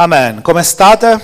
Amen. 0.00 0.40
Come 0.40 0.62
state? 0.62 1.20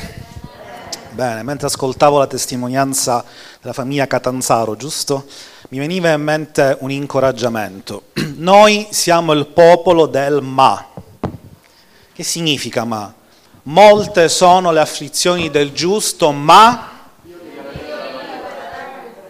Bene, 1.13 1.43
mentre 1.43 1.67
ascoltavo 1.67 2.19
la 2.19 2.27
testimonianza 2.27 3.25
della 3.59 3.73
famiglia 3.73 4.07
Catanzaro, 4.07 4.77
giusto? 4.77 5.25
Mi 5.71 5.79
veniva 5.79 6.13
in 6.13 6.21
mente 6.21 6.77
un 6.81 6.91
incoraggiamento. 6.91 8.09
Noi 8.37 8.89
siamo 8.91 9.33
il 9.33 9.47
popolo 9.47 10.05
del 10.05 10.43
ma. 10.43 10.89
Che 12.13 12.23
significa 12.23 12.85
ma? 12.85 13.11
Molte 13.63 14.29
sono 14.29 14.71
le 14.73 14.81
afflizioni 14.81 15.49
del 15.49 15.73
giusto, 15.73 16.31
ma 16.33 16.91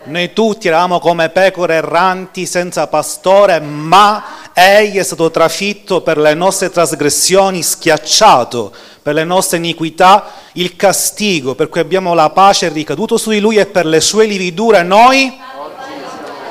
noi 0.07 0.33
tutti 0.33 0.69
eravamo 0.69 1.01
come 1.01 1.31
pecore 1.31 1.75
erranti 1.75 2.47
senza 2.47 2.87
pastore, 2.87 3.59
ma 3.59 4.25
egli 4.53 4.99
è 4.99 5.03
stato 5.03 5.33
trafitto 5.33 6.01
per 6.01 6.17
le 6.17 6.33
nostre 6.35 6.71
trasgressioni, 6.71 7.61
schiacciato 7.61 8.73
per 9.07 9.15
le 9.15 9.23
nostre 9.23 9.59
iniquità, 9.59 10.33
il 10.55 10.75
castigo 10.75 11.55
per 11.55 11.69
cui 11.69 11.79
abbiamo 11.79 12.13
la 12.13 12.31
pace 12.31 12.71
ricaduto 12.71 13.17
su 13.17 13.31
di 13.31 13.39
lui 13.39 13.57
e 13.57 13.67
per 13.67 13.87
le 13.87 14.01
sue 14.01 14.27
lividure 14.27 14.83
noi... 14.83 15.33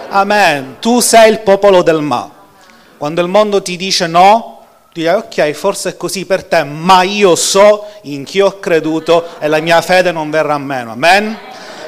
Amen. 0.07 0.77
Tu 0.79 1.01
sei 1.01 1.31
il 1.31 1.39
popolo 1.41 1.81
del 1.81 1.99
ma. 1.99 2.31
Quando 2.95 3.19
il 3.19 3.27
mondo 3.27 3.61
ti 3.61 3.75
dice 3.75 4.07
no, 4.07 4.67
tu 4.93 5.01
dici 5.01 5.09
ok, 5.09 5.51
forse 5.51 5.89
è 5.89 5.97
così 5.97 6.25
per 6.25 6.45
te, 6.45 6.63
ma 6.63 7.01
io 7.01 7.35
so 7.35 7.87
in 8.03 8.23
chi 8.23 8.39
ho 8.39 8.57
creduto 8.57 9.37
e 9.39 9.49
la 9.49 9.59
mia 9.59 9.81
fede 9.81 10.13
non 10.13 10.29
verrà 10.29 10.57
meno. 10.57 10.93
Amen. 10.93 11.37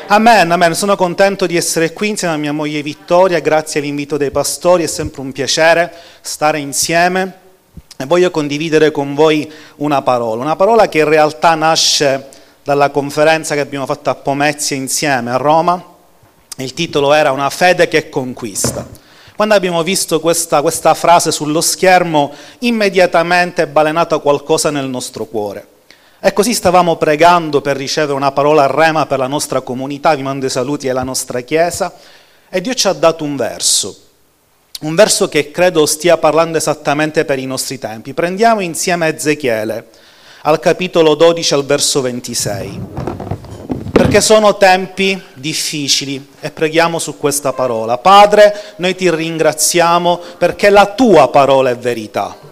Amen, 0.07 0.51
amen. 0.51 0.75
Sono 0.75 0.97
contento 0.97 1.45
di 1.45 1.55
essere 1.55 1.93
qui 1.93 2.09
insieme 2.09 2.33
a 2.33 2.37
mia 2.37 2.51
moglie 2.51 2.81
Vittoria, 2.81 3.39
grazie 3.39 3.79
all'invito 3.79 4.17
dei 4.17 4.31
pastori, 4.31 4.83
è 4.83 4.87
sempre 4.87 5.21
un 5.21 5.31
piacere 5.31 5.93
stare 6.19 6.59
insieme 6.59 7.45
voglio 8.05 8.29
condividere 8.29 8.91
con 8.91 9.15
voi 9.15 9.51
una 9.77 10.03
parola, 10.03 10.43
una 10.43 10.55
parola 10.55 10.87
che 10.87 10.99
in 10.99 11.09
realtà 11.09 11.55
nasce 11.55 12.29
dalla 12.63 12.91
conferenza 12.91 13.55
che 13.55 13.61
abbiamo 13.61 13.85
fatto 13.85 14.09
a 14.09 14.15
Pomezia 14.15 14.75
insieme 14.75 15.31
a 15.31 15.37
Roma. 15.37 15.95
Il 16.57 16.73
titolo 16.73 17.13
era 17.13 17.31
Una 17.31 17.49
fede 17.49 17.87
che 17.87 18.09
conquista. 18.09 18.85
Quando 19.35 19.53
abbiamo 19.53 19.83
visto 19.83 20.19
questa, 20.19 20.61
questa 20.61 20.93
frase 20.95 21.31
sullo 21.31 21.61
schermo, 21.61 22.33
immediatamente 22.59 23.63
è 23.63 23.67
balenato 23.67 24.19
qualcosa 24.19 24.71
nel 24.71 24.87
nostro 24.87 25.25
cuore. 25.25 25.67
E 26.19 26.33
così 26.33 26.53
stavamo 26.53 26.95
pregando 26.95 27.61
per 27.61 27.77
ricevere 27.77 28.13
una 28.13 28.31
parola 28.31 28.63
a 28.63 28.67
rema 28.67 29.05
per 29.05 29.19
la 29.19 29.27
nostra 29.27 29.61
comunità, 29.61 30.15
vi 30.15 30.23
mando 30.23 30.47
i 30.47 30.49
saluti 30.49 30.89
alla 30.89 31.03
nostra 31.03 31.41
chiesa, 31.41 31.93
e 32.49 32.61
Dio 32.61 32.73
ci 32.73 32.87
ha 32.87 32.93
dato 32.93 33.23
un 33.23 33.35
verso, 33.35 33.95
un 34.81 34.95
verso 34.95 35.27
che 35.27 35.51
credo 35.51 35.85
stia 35.85 36.17
parlando 36.17 36.57
esattamente 36.57 37.25
per 37.25 37.39
i 37.39 37.45
nostri 37.45 37.79
tempi. 37.79 38.13
Prendiamo 38.13 38.61
insieme 38.61 39.13
Ezechiele, 39.13 39.87
al 40.43 40.59
capitolo 40.59 41.15
12 41.15 41.53
al 41.53 41.65
verso 41.65 42.01
26, 42.01 42.79
perché 43.91 44.21
sono 44.21 44.57
tempi 44.57 45.21
difficili 45.33 46.33
e 46.39 46.51
preghiamo 46.51 46.99
su 46.99 47.17
questa 47.17 47.53
parola. 47.53 47.97
Padre, 47.97 48.73
noi 48.77 48.95
ti 48.95 49.09
ringraziamo 49.09 50.19
perché 50.37 50.69
la 50.69 50.85
tua 50.93 51.29
parola 51.29 51.69
è 51.69 51.77
verità 51.77 52.47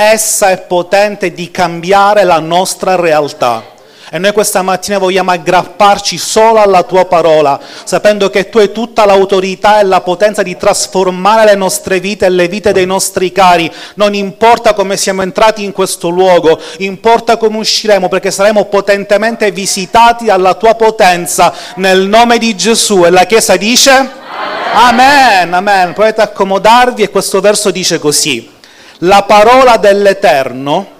essa 0.00 0.50
è 0.50 0.60
potente 0.60 1.32
di 1.32 1.50
cambiare 1.50 2.22
la 2.22 2.38
nostra 2.38 2.94
realtà. 2.94 3.64
E 4.10 4.18
noi 4.18 4.32
questa 4.32 4.62
mattina 4.62 4.98
vogliamo 4.98 5.30
aggrapparci 5.30 6.16
solo 6.16 6.60
alla 6.60 6.82
tua 6.82 7.04
parola, 7.04 7.60
sapendo 7.84 8.30
che 8.30 8.48
tu 8.48 8.58
hai 8.58 8.72
tutta 8.72 9.04
l'autorità 9.04 9.80
e 9.80 9.84
la 9.84 10.00
potenza 10.00 10.42
di 10.42 10.56
trasformare 10.56 11.44
le 11.44 11.54
nostre 11.54 12.00
vite 12.00 12.26
e 12.26 12.30
le 12.30 12.48
vite 12.48 12.72
dei 12.72 12.86
nostri 12.86 13.32
cari. 13.32 13.70
Non 13.94 14.14
importa 14.14 14.72
come 14.72 14.96
siamo 14.96 15.22
entrati 15.22 15.62
in 15.62 15.72
questo 15.72 16.08
luogo, 16.08 16.58
importa 16.78 17.36
come 17.36 17.58
usciremo, 17.58 18.08
perché 18.08 18.30
saremo 18.30 18.64
potentemente 18.64 19.50
visitati 19.50 20.26
dalla 20.26 20.54
tua 20.54 20.74
potenza 20.74 21.52
nel 21.76 22.06
nome 22.06 22.38
di 22.38 22.56
Gesù. 22.56 23.04
E 23.04 23.10
la 23.10 23.24
Chiesa 23.24 23.56
dice? 23.56 23.90
Amen, 23.90 25.52
amen. 25.52 25.54
amen. 25.54 25.92
Potete 25.92 26.22
accomodarvi 26.22 27.02
e 27.02 27.10
questo 27.10 27.40
verso 27.40 27.70
dice 27.70 27.98
così 27.98 28.56
la 29.02 29.22
parola 29.22 29.76
dell'Eterno 29.76 30.96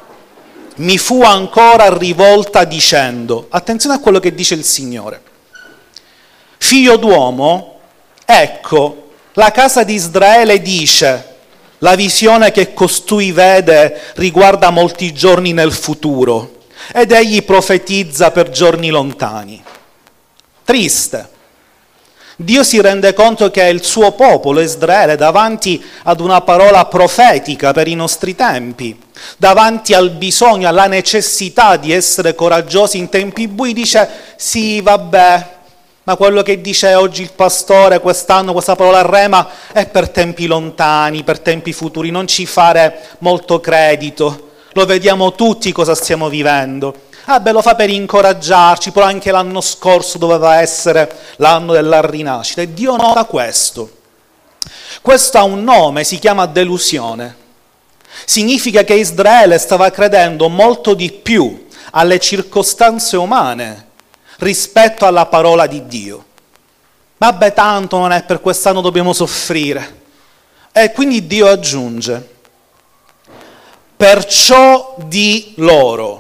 mi 0.79 0.99
fu 0.99 1.23
ancora 1.23 1.97
rivolta 1.97 2.65
dicendo, 2.65 3.47
attenzione 3.49 3.97
a 3.97 4.01
quello 4.01 4.21
che 4.21 4.35
dice 4.35 4.55
il 4.55 4.65
Signore, 4.65 5.21
figlio 6.59 6.97
d'uomo, 6.97 7.81
ecco, 8.25 9.11
la 9.35 9.51
casa 9.51 9.85
di 9.85 9.95
Israele 9.95 10.61
dice, 10.61 11.37
la 11.79 11.95
visione 11.95 12.51
che 12.51 12.75
costui 12.75 13.31
vede 13.31 14.01
riguarda 14.17 14.71
molti 14.71 15.13
giorni 15.13 15.53
nel 15.53 15.73
futuro 15.73 16.57
ed 16.93 17.13
egli 17.13 17.45
profetizza 17.45 18.31
per 18.31 18.51
giorni 18.51 18.89
lontani. 18.89 19.63
Triste 20.65 21.37
Dio 22.41 22.63
si 22.63 22.81
rende 22.81 23.15
conto 23.15 23.51
che 23.51 23.65
il 23.65 23.83
suo 23.83 24.13
popolo, 24.13 24.61
Israele, 24.61 25.17
davanti 25.17 25.85
ad 26.05 26.21
una 26.21 26.41
parola 26.41 26.85
profetica 26.85 27.73
per 27.73 27.89
i 27.89 27.97
nostri 27.97 28.37
tempi, 28.37 28.97
davanti 29.37 29.93
al 29.93 30.11
bisogno, 30.11 30.69
alla 30.69 30.87
necessità 30.87 31.77
di 31.77 31.91
essere 31.91 32.37
coraggiosi 32.37 32.97
in 32.97 33.09
tempi 33.09 33.49
bui, 33.49 33.73
dice 33.73 34.09
sì, 34.37 34.81
vabbè, 34.81 35.47
ma 36.05 36.15
quello 36.15 36.43
che 36.43 36.61
dice 36.61 36.95
oggi 36.95 37.23
il 37.23 37.33
pastore 37.33 37.99
quest'anno, 37.99 38.53
questa 38.53 38.77
parola 38.77 39.03
rema, 39.03 39.49
è 39.73 39.89
per 39.89 40.09
tempi 40.11 40.47
lontani, 40.47 41.25
per 41.25 41.41
tempi 41.41 41.73
futuri, 41.73 42.13
non 42.13 42.29
ci 42.29 42.47
fare 42.47 43.01
molto 43.19 43.59
credito, 43.59 44.51
lo 44.75 44.87
vediamo 44.87 45.33
tutti 45.33 45.73
cosa 45.73 45.97
stiamo 45.97 46.29
vivendo. 46.29 47.07
Ah 47.31 47.41
beh, 47.41 47.53
lo 47.53 47.61
fa 47.61 47.75
per 47.75 47.91
incoraggiarci, 47.91 48.91
però 48.91 49.05
anche 49.05 49.31
l'anno 49.31 49.61
scorso 49.61 50.17
doveva 50.17 50.63
essere 50.63 51.15
l'anno 51.37 51.75
della 51.75 52.01
rinascita. 52.01 52.63
E 52.63 52.73
Dio 52.73 52.97
nota 52.97 53.27
questo. 53.27 53.97
Questo 55.03 55.37
ha 55.37 55.43
un 55.43 55.63
nome, 55.63 56.05
si 56.05 56.19
chiama 56.19 56.47
delusione. 56.47 57.37
Significa 58.25 58.83
che 58.83 58.95
Israele 58.95 59.59
stava 59.59 59.91
credendo 59.91 60.49
molto 60.49 60.95
di 60.95 61.13
più 61.13 61.67
alle 61.91 62.19
circostanze 62.19 63.19
umane 63.19 63.89
rispetto 64.39 65.05
alla 65.05 65.27
parola 65.27 65.67
di 65.67 65.87
Dio. 65.87 66.25
Vabbè, 67.19 67.53
tanto 67.53 67.99
non 67.99 68.13
è 68.13 68.23
per 68.23 68.41
quest'anno 68.41 68.81
dobbiamo 68.81 69.13
soffrire. 69.13 70.01
E 70.73 70.93
quindi 70.93 71.27
Dio 71.27 71.47
aggiunge, 71.47 72.27
perciò 73.95 74.95
di 74.97 75.53
loro 75.57 76.18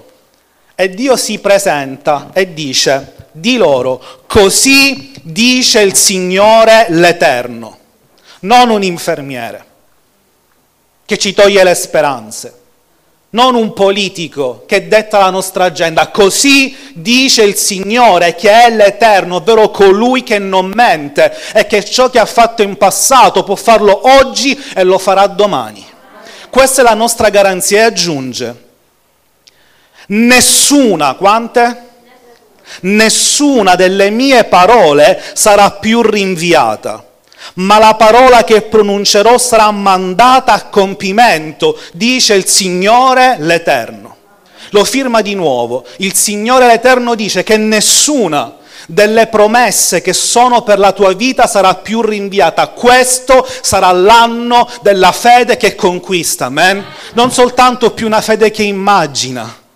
e 0.80 0.90
Dio 0.90 1.16
si 1.16 1.40
presenta 1.40 2.30
e 2.32 2.54
dice 2.54 3.14
di 3.32 3.56
loro, 3.56 4.00
così 4.28 5.12
dice 5.22 5.80
il 5.80 5.96
Signore 5.96 6.86
l'Eterno, 6.90 7.76
non 8.42 8.70
un 8.70 8.84
infermiere 8.84 9.64
che 11.04 11.18
ci 11.18 11.34
toglie 11.34 11.64
le 11.64 11.74
speranze, 11.74 12.54
non 13.30 13.56
un 13.56 13.72
politico 13.72 14.62
che 14.68 14.86
detta 14.86 15.18
la 15.18 15.30
nostra 15.30 15.64
agenda, 15.64 16.10
così 16.10 16.92
dice 16.94 17.42
il 17.42 17.56
Signore 17.56 18.36
che 18.36 18.48
è 18.48 18.70
l'Eterno, 18.70 19.34
ovvero 19.34 19.72
colui 19.72 20.22
che 20.22 20.38
non 20.38 20.70
mente 20.72 21.36
e 21.54 21.66
che 21.66 21.84
ciò 21.84 22.08
che 22.08 22.20
ha 22.20 22.24
fatto 22.24 22.62
in 22.62 22.76
passato 22.76 23.42
può 23.42 23.56
farlo 23.56 24.06
oggi 24.16 24.56
e 24.76 24.84
lo 24.84 24.98
farà 24.98 25.26
domani. 25.26 25.84
Questa 26.48 26.82
è 26.82 26.84
la 26.84 26.94
nostra 26.94 27.30
garanzia 27.30 27.78
e 27.78 27.82
aggiunge 27.82 28.66
Nessuna, 30.10 31.14
quante? 31.14 31.82
Nessuna 32.80 33.74
delle 33.74 34.08
mie 34.08 34.44
parole 34.44 35.20
sarà 35.34 35.72
più 35.72 36.00
rinviata, 36.00 37.04
ma 37.54 37.78
la 37.78 37.94
parola 37.94 38.42
che 38.44 38.62
pronuncerò 38.62 39.36
sarà 39.36 39.70
mandata 39.70 40.54
a 40.54 40.64
compimento, 40.64 41.78
dice 41.92 42.34
il 42.34 42.46
Signore 42.46 43.36
l'Eterno. 43.40 44.16
Lo 44.70 44.84
firma 44.84 45.20
di 45.20 45.34
nuovo. 45.34 45.84
Il 45.98 46.14
Signore 46.14 46.66
l'Eterno 46.66 47.14
dice 47.14 47.42
che 47.42 47.58
nessuna 47.58 48.56
delle 48.86 49.26
promesse 49.26 50.00
che 50.00 50.14
sono 50.14 50.62
per 50.62 50.78
la 50.78 50.92
tua 50.92 51.12
vita 51.12 51.46
sarà 51.46 51.74
più 51.74 52.00
rinviata. 52.00 52.68
Questo 52.68 53.46
sarà 53.60 53.92
l'anno 53.92 54.66
della 54.80 55.12
fede 55.12 55.58
che 55.58 55.74
conquista, 55.74 56.46
amen? 56.46 56.82
Non 57.12 57.30
soltanto 57.30 57.92
più 57.92 58.06
una 58.06 58.22
fede 58.22 58.50
che 58.50 58.62
immagina 58.62 59.66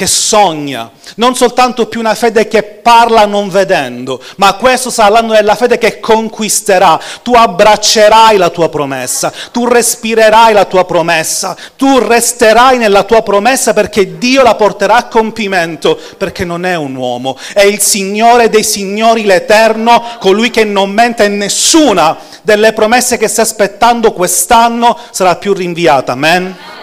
che 0.00 0.06
sogna, 0.06 0.90
non 1.16 1.34
soltanto 1.34 1.84
più 1.84 2.00
una 2.00 2.14
fede 2.14 2.48
che 2.48 2.62
parla 2.62 3.26
non 3.26 3.50
vedendo, 3.50 4.18
ma 4.36 4.54
questo 4.54 4.88
sarà 4.88 5.10
l'anno 5.10 5.34
della 5.34 5.56
fede 5.56 5.76
che 5.76 6.00
conquisterà. 6.00 6.98
Tu 7.22 7.34
abbraccerai 7.34 8.38
la 8.38 8.48
tua 8.48 8.70
promessa, 8.70 9.30
tu 9.52 9.66
respirerai 9.66 10.54
la 10.54 10.64
tua 10.64 10.86
promessa, 10.86 11.54
tu 11.76 11.98
resterai 11.98 12.78
nella 12.78 13.02
tua 13.02 13.20
promessa 13.20 13.74
perché 13.74 14.16
Dio 14.16 14.42
la 14.42 14.54
porterà 14.54 14.94
a 14.94 15.04
compimento, 15.04 16.00
perché 16.16 16.46
non 16.46 16.64
è 16.64 16.76
un 16.76 16.94
uomo, 16.94 17.36
è 17.52 17.64
il 17.64 17.82
Signore 17.82 18.48
dei 18.48 18.64
Signori, 18.64 19.26
l'Eterno, 19.26 20.02
colui 20.18 20.48
che 20.48 20.64
non 20.64 20.92
mente 20.92 21.24
in 21.24 21.36
nessuna 21.36 22.16
delle 22.40 22.72
promesse 22.72 23.18
che 23.18 23.28
sta 23.28 23.42
aspettando 23.42 24.12
quest'anno 24.12 24.96
sarà 25.10 25.36
più 25.36 25.52
rinviata. 25.52 26.12
Amen. 26.12 26.79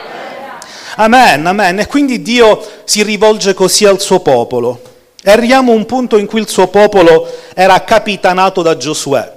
Amen, 0.99 1.45
amen. 1.45 1.77
E 1.79 1.85
quindi 1.85 2.23
Dio 2.23 2.59
si 2.83 3.03
rivolge 3.03 3.53
così 3.53 3.85
al 3.85 4.01
suo 4.01 4.19
popolo. 4.19 4.81
Arriviamo 5.25 5.71
a 5.71 5.75
un 5.75 5.85
punto 5.85 6.17
in 6.17 6.25
cui 6.25 6.39
il 6.39 6.49
suo 6.49 6.67
popolo 6.69 7.31
era 7.53 7.83
capitanato 7.83 8.63
da 8.63 8.75
Giosuè. 8.75 9.35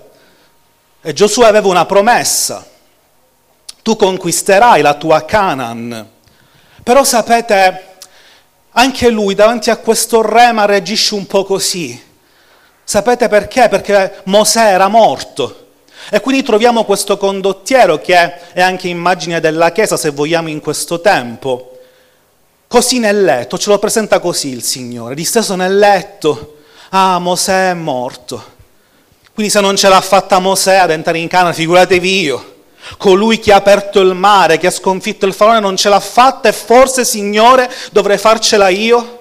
E 1.02 1.12
Giosuè 1.12 1.46
aveva 1.46 1.68
una 1.68 1.84
promessa. 1.84 2.66
Tu 3.82 3.94
conquisterai 3.94 4.80
la 4.80 4.94
tua 4.94 5.26
Canaan. 5.26 6.08
Però 6.82 7.04
sapete, 7.04 7.96
anche 8.70 9.10
lui 9.10 9.34
davanti 9.34 9.68
a 9.68 9.76
questo 9.76 10.22
rema 10.22 10.64
reagisce 10.64 11.14
un 11.14 11.26
po' 11.26 11.44
così. 11.44 12.08
Sapete 12.84 13.28
perché? 13.28 13.68
Perché 13.68 14.22
Mosè 14.24 14.72
era 14.72 14.88
morto. 14.88 15.59
E 16.08 16.20
quindi 16.20 16.42
troviamo 16.42 16.84
questo 16.84 17.16
condottiero 17.16 18.00
che 18.00 18.52
è 18.52 18.60
anche 18.60 18.88
immagine 18.88 19.40
della 19.40 19.72
Chiesa, 19.72 19.96
se 19.96 20.10
vogliamo, 20.10 20.48
in 20.48 20.60
questo 20.60 21.00
tempo. 21.00 21.78
Così 22.66 22.98
nel 23.00 23.24
letto, 23.24 23.58
ce 23.58 23.68
lo 23.68 23.78
presenta 23.78 24.20
così 24.20 24.48
il 24.48 24.62
Signore, 24.62 25.14
disteso 25.14 25.56
nel 25.56 25.76
letto. 25.76 26.58
Ah, 26.90 27.18
Mosè 27.18 27.70
è 27.70 27.74
morto. 27.74 28.58
Quindi 29.34 29.52
se 29.52 29.60
non 29.60 29.76
ce 29.76 29.88
l'ha 29.88 30.00
fatta 30.00 30.38
Mosè 30.38 30.76
ad 30.76 30.90
entrare 30.90 31.18
in 31.18 31.28
Canaan, 31.28 31.54
figuratevi 31.54 32.20
io. 32.20 32.54
Colui 32.96 33.38
che 33.38 33.52
ha 33.52 33.56
aperto 33.56 34.00
il 34.00 34.14
mare, 34.14 34.58
che 34.58 34.68
ha 34.68 34.70
sconfitto 34.70 35.26
il 35.26 35.34
faraone, 35.34 35.60
non 35.60 35.76
ce 35.76 35.88
l'ha 35.88 36.00
fatta 36.00 36.48
e 36.48 36.52
forse, 36.52 37.04
Signore, 37.04 37.70
dovrei 37.92 38.18
farcela 38.18 38.68
io? 38.68 39.18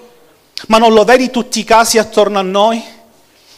Ma 0.68 0.78
non 0.78 0.94
lo 0.94 1.04
vedi 1.04 1.30
tutti 1.30 1.60
i 1.60 1.64
casi 1.64 1.98
attorno 1.98 2.40
a 2.40 2.44
noi? 2.44 2.84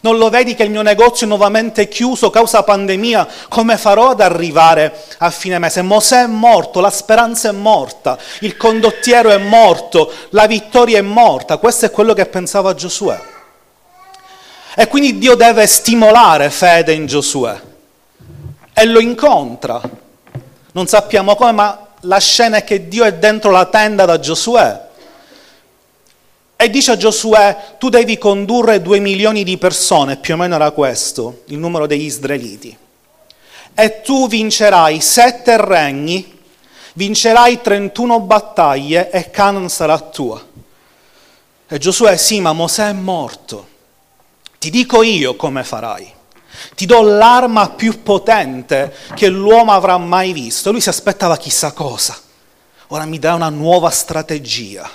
Non 0.03 0.17
lo 0.17 0.29
vedi 0.29 0.55
che 0.55 0.63
il 0.63 0.71
mio 0.71 0.81
negozio 0.81 1.25
è 1.25 1.29
nuovamente 1.29 1.87
chiuso 1.87 2.31
causa 2.31 2.63
pandemia? 2.63 3.27
Come 3.49 3.77
farò 3.77 4.09
ad 4.09 4.21
arrivare 4.21 5.05
a 5.19 5.29
fine 5.29 5.59
mese? 5.59 5.83
Mosè 5.83 6.23
è 6.23 6.27
morto, 6.27 6.79
la 6.79 6.89
speranza 6.89 7.49
è 7.49 7.51
morta, 7.51 8.17
il 8.39 8.57
condottiero 8.57 9.29
è 9.29 9.37
morto, 9.37 10.11
la 10.29 10.47
vittoria 10.47 10.97
è 10.97 11.01
morta. 11.01 11.57
Questo 11.57 11.85
è 11.85 11.91
quello 11.91 12.13
che 12.13 12.25
pensava 12.25 12.73
Giosuè. 12.73 13.21
E 14.75 14.87
quindi 14.87 15.19
Dio 15.19 15.35
deve 15.35 15.67
stimolare 15.67 16.49
fede 16.49 16.93
in 16.93 17.05
Giosuè 17.05 17.59
e 18.73 18.85
lo 18.85 18.99
incontra. 18.99 19.79
Non 20.71 20.87
sappiamo 20.87 21.35
come, 21.35 21.51
ma 21.51 21.87
la 22.01 22.19
scena 22.19 22.57
è 22.57 22.63
che 22.63 22.87
Dio 22.87 23.03
è 23.03 23.13
dentro 23.13 23.51
la 23.51 23.65
tenda 23.65 24.05
da 24.05 24.19
Giosuè. 24.19 24.89
E 26.61 26.69
dice 26.69 26.91
a 26.91 26.95
Giosuè, 26.95 27.77
tu 27.79 27.89
devi 27.89 28.19
condurre 28.19 28.83
due 28.83 28.99
milioni 28.99 29.43
di 29.43 29.57
persone, 29.57 30.17
più 30.17 30.35
o 30.35 30.37
meno 30.37 30.53
era 30.53 30.69
questo 30.69 31.41
il 31.45 31.57
numero 31.57 31.87
degli 31.87 32.03
israeliti. 32.03 32.77
E 33.73 34.01
tu 34.01 34.27
vincerai 34.27 35.01
sette 35.01 35.57
regni, 35.59 36.37
vincerai 36.93 37.61
31 37.61 38.19
battaglie 38.19 39.09
e 39.09 39.31
Canaan 39.31 39.69
sarà 39.69 39.99
tua. 40.01 40.39
E 41.67 41.77
Giosuè, 41.79 42.15
sì, 42.15 42.39
ma 42.39 42.53
Mosè 42.53 42.89
è 42.89 42.93
morto. 42.93 43.67
Ti 44.59 44.69
dico 44.69 45.01
io 45.01 45.35
come 45.35 45.63
farai. 45.63 46.13
Ti 46.75 46.85
do 46.85 47.01
l'arma 47.01 47.69
più 47.69 48.03
potente 48.03 48.93
che 49.15 49.29
l'uomo 49.29 49.71
avrà 49.71 49.97
mai 49.97 50.31
visto. 50.31 50.69
Lui 50.69 50.79
si 50.79 50.89
aspettava 50.89 51.37
chissà 51.37 51.71
cosa. 51.71 52.15
Ora 52.89 53.05
mi 53.05 53.17
darà 53.17 53.33
una 53.33 53.49
nuova 53.49 53.89
strategia, 53.89 54.87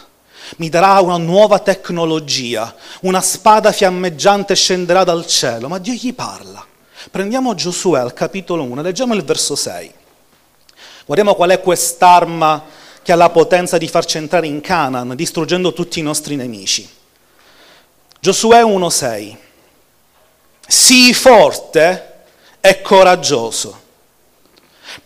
mi 0.59 0.69
darà 0.69 1.01
una 1.01 1.17
nuova 1.17 1.59
tecnologia, 1.59 2.75
una 3.03 3.21
spada 3.21 3.73
fiammeggiante 3.73 4.55
scenderà 4.55 5.05
dal 5.05 5.27
cielo, 5.27 5.69
ma 5.69 5.79
Dio 5.79 5.93
gli 5.93 6.15
parla. 6.15 6.65
Prendiamo 7.11 7.55
Giosuè 7.55 8.01
al 8.01 8.13
capitolo 8.13 8.63
1, 8.63 8.83
leggiamo 8.83 9.15
il 9.15 9.25
verso 9.25 9.55
6. 9.55 9.93
Guardiamo 11.05 11.35
qual 11.35 11.51
è 11.51 11.61
quest'arma 11.61 12.65
che 13.03 13.13
ha 13.13 13.17
la 13.17 13.31
potenza 13.31 13.79
di 13.79 13.89
farci 13.89 14.17
entrare 14.17 14.47
in 14.47 14.61
Canaan, 14.61 15.15
distruggendo 15.15 15.73
tutti 15.73 16.01
i 16.01 16.03
nostri 16.03 16.35
nemici. 16.37 16.89
Giosuè 18.21 18.63
1,6 18.63 19.45
sii 20.67 21.15
forte 21.15 22.15
e 22.61 22.83
coraggioso, 22.83 23.81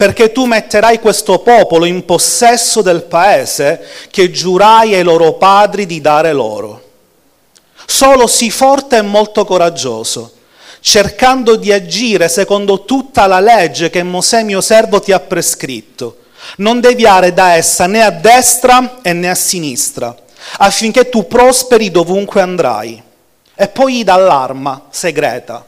perché 0.00 0.32
tu 0.32 0.46
metterai 0.46 0.98
questo 0.98 1.40
popolo 1.40 1.84
in 1.84 2.06
possesso 2.06 2.80
del 2.80 3.02
paese 3.02 3.86
che 4.10 4.30
giurai 4.30 4.94
ai 4.94 5.02
loro 5.02 5.34
padri 5.34 5.84
di 5.84 6.00
dare 6.00 6.32
loro. 6.32 6.82
Solo 7.84 8.26
sii 8.26 8.50
forte 8.50 8.96
e 8.96 9.02
molto 9.02 9.44
coraggioso, 9.44 10.32
cercando 10.80 11.56
di 11.56 11.70
agire 11.70 12.30
secondo 12.30 12.86
tutta 12.86 13.26
la 13.26 13.40
legge 13.40 13.90
che 13.90 14.02
Mosè 14.02 14.42
mio 14.42 14.62
servo 14.62 15.00
ti 15.00 15.12
ha 15.12 15.20
prescritto. 15.20 16.20
Non 16.56 16.80
deviare 16.80 17.34
da 17.34 17.52
essa 17.56 17.86
né 17.86 18.02
a 18.02 18.10
destra 18.10 19.00
né 19.02 19.28
a 19.28 19.34
sinistra, 19.34 20.16
affinché 20.60 21.10
tu 21.10 21.26
prosperi 21.26 21.90
dovunque 21.90 22.40
andrai 22.40 23.02
e 23.54 23.68
poi 23.68 24.02
gli 24.02 24.04
segreta. 24.88 25.62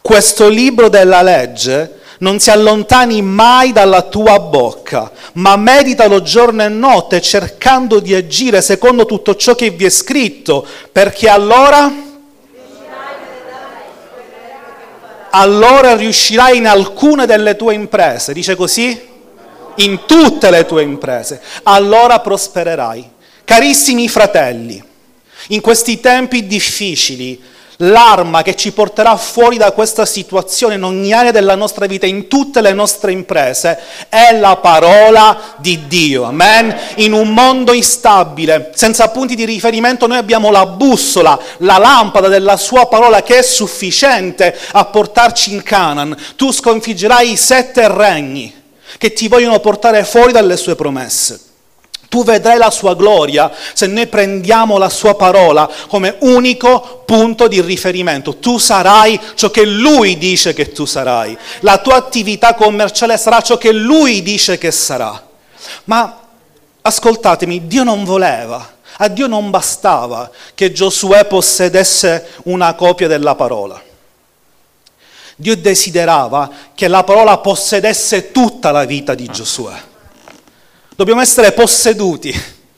Questo 0.00 0.48
libro 0.48 0.88
della 0.88 1.20
legge 1.20 1.96
non 2.18 2.38
si 2.38 2.50
allontani 2.50 3.22
mai 3.22 3.72
dalla 3.72 4.02
tua 4.02 4.38
bocca, 4.40 5.10
ma 5.34 5.56
meditalo 5.56 6.22
giorno 6.22 6.64
e 6.64 6.68
notte 6.68 7.20
cercando 7.20 8.00
di 8.00 8.14
agire 8.14 8.60
secondo 8.60 9.06
tutto 9.06 9.36
ciò 9.36 9.54
che 9.54 9.70
vi 9.70 9.84
è 9.84 9.90
scritto, 9.90 10.66
perché 10.90 11.28
allora 11.28 12.06
allora 15.30 15.94
riuscirai 15.94 16.56
in 16.56 16.66
alcune 16.66 17.26
delle 17.26 17.54
tue 17.54 17.74
imprese, 17.74 18.32
dice 18.32 18.56
così? 18.56 19.06
In 19.76 20.00
tutte 20.06 20.50
le 20.50 20.64
tue 20.66 20.82
imprese, 20.82 21.40
allora 21.64 22.18
prospererai. 22.20 23.10
Carissimi 23.44 24.08
fratelli, 24.08 24.82
in 25.48 25.60
questi 25.60 26.00
tempi 26.00 26.46
difficili, 26.46 27.40
l'arma 27.78 28.42
che 28.42 28.56
ci 28.56 28.72
porterà 28.72 29.16
fuori 29.16 29.56
da 29.56 29.72
questa 29.72 30.06
situazione 30.06 30.74
in 30.74 30.82
ogni 30.82 31.12
area 31.12 31.30
della 31.30 31.54
nostra 31.54 31.86
vita, 31.86 32.06
in 32.06 32.28
tutte 32.28 32.60
le 32.60 32.72
nostre 32.72 33.12
imprese, 33.12 33.78
è 34.08 34.36
la 34.38 34.56
parola 34.56 35.54
di 35.58 35.86
Dio. 35.86 36.24
Amen. 36.24 36.74
In 36.96 37.12
un 37.12 37.32
mondo 37.32 37.72
instabile, 37.72 38.70
senza 38.74 39.08
punti 39.10 39.34
di 39.34 39.44
riferimento, 39.44 40.06
noi 40.06 40.18
abbiamo 40.18 40.50
la 40.50 40.66
bussola, 40.66 41.38
la 41.58 41.78
lampada 41.78 42.28
della 42.28 42.56
sua 42.56 42.86
parola 42.86 43.22
che 43.22 43.38
è 43.38 43.42
sufficiente 43.42 44.56
a 44.72 44.84
portarci 44.86 45.52
in 45.52 45.62
Canaan. 45.62 46.16
Tu 46.36 46.52
sconfiggerai 46.52 47.32
i 47.32 47.36
sette 47.36 47.86
regni 47.88 48.54
che 48.96 49.12
ti 49.12 49.28
vogliono 49.28 49.60
portare 49.60 50.04
fuori 50.04 50.32
dalle 50.32 50.56
sue 50.56 50.74
promesse. 50.74 51.47
Tu 52.08 52.24
vedrai 52.24 52.56
la 52.56 52.70
sua 52.70 52.94
gloria 52.94 53.52
se 53.74 53.86
noi 53.86 54.06
prendiamo 54.06 54.78
la 54.78 54.88
sua 54.88 55.14
parola 55.14 55.70
come 55.88 56.16
unico 56.20 57.02
punto 57.04 57.48
di 57.48 57.60
riferimento. 57.60 58.36
Tu 58.36 58.56
sarai 58.56 59.20
ciò 59.34 59.50
che 59.50 59.64
lui 59.64 60.16
dice 60.16 60.54
che 60.54 60.72
tu 60.72 60.86
sarai. 60.86 61.36
La 61.60 61.78
tua 61.78 61.96
attività 61.96 62.54
commerciale 62.54 63.18
sarà 63.18 63.42
ciò 63.42 63.58
che 63.58 63.72
lui 63.72 64.22
dice 64.22 64.56
che 64.56 64.70
sarà. 64.70 65.22
Ma 65.84 66.18
ascoltatemi, 66.80 67.66
Dio 67.66 67.84
non 67.84 68.04
voleva, 68.04 68.76
a 68.96 69.08
Dio 69.08 69.26
non 69.26 69.50
bastava 69.50 70.30
che 70.54 70.72
Giosuè 70.72 71.26
possedesse 71.26 72.28
una 72.44 72.74
copia 72.74 73.06
della 73.06 73.34
parola. 73.34 73.80
Dio 75.36 75.56
desiderava 75.56 76.50
che 76.74 76.88
la 76.88 77.04
parola 77.04 77.38
possedesse 77.38 78.32
tutta 78.32 78.70
la 78.70 78.84
vita 78.84 79.14
di 79.14 79.26
Giosuè. 79.26 79.87
Dobbiamo 80.98 81.20
essere 81.20 81.52
posseduti 81.52 82.34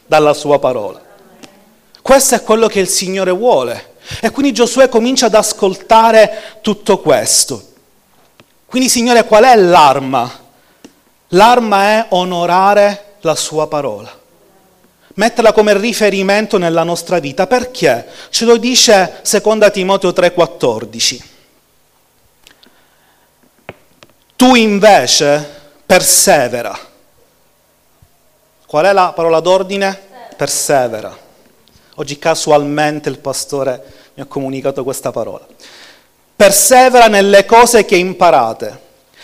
dalla 0.07 0.35
sua 0.35 0.59
parola. 0.59 1.01
Questo 2.03 2.35
è 2.35 2.43
quello 2.43 2.67
che 2.67 2.79
il 2.79 2.87
Signore 2.87 3.31
vuole. 3.31 3.95
E 4.21 4.29
quindi 4.29 4.53
Giosuè 4.53 4.91
comincia 4.91 5.25
ad 5.25 5.35
ascoltare 5.35 6.59
tutto 6.61 6.99
questo. 6.99 7.69
Quindi, 8.67 8.91
Signore, 8.91 9.25
qual 9.25 9.45
è 9.45 9.57
l'arma? 9.57 10.31
L'arma 11.29 11.83
è 11.83 12.07
onorare 12.11 13.15
la 13.21 13.35
sua 13.35 13.67
parola. 13.69 14.15
Metterla 15.15 15.55
come 15.55 15.79
riferimento 15.79 16.59
nella 16.59 16.83
nostra 16.83 17.21
vita. 17.21 17.47
Perché? 17.47 18.07
Ce 18.29 18.45
lo 18.45 18.59
dice 18.59 19.23
2 19.23 19.71
Timoteo 19.71 20.11
3,14. 20.11 21.23
Tu 24.37 24.55
invece 24.57 25.49
persevera 25.87 26.89
Qual 28.71 28.85
è 28.85 28.93
la 28.93 29.11
parola 29.13 29.41
d'ordine? 29.41 30.01
Persevera. 30.37 31.13
Oggi 31.97 32.21
casualmente 32.21 33.09
il 33.09 33.19
pastore 33.19 33.83
mi 34.15 34.23
ha 34.23 34.27
comunicato 34.27 34.85
questa 34.85 35.11
parola. 35.11 35.45
Persevera 36.37 37.09
nelle 37.09 37.45
cose 37.47 37.85
che 37.85 37.97
imparate 37.97 38.79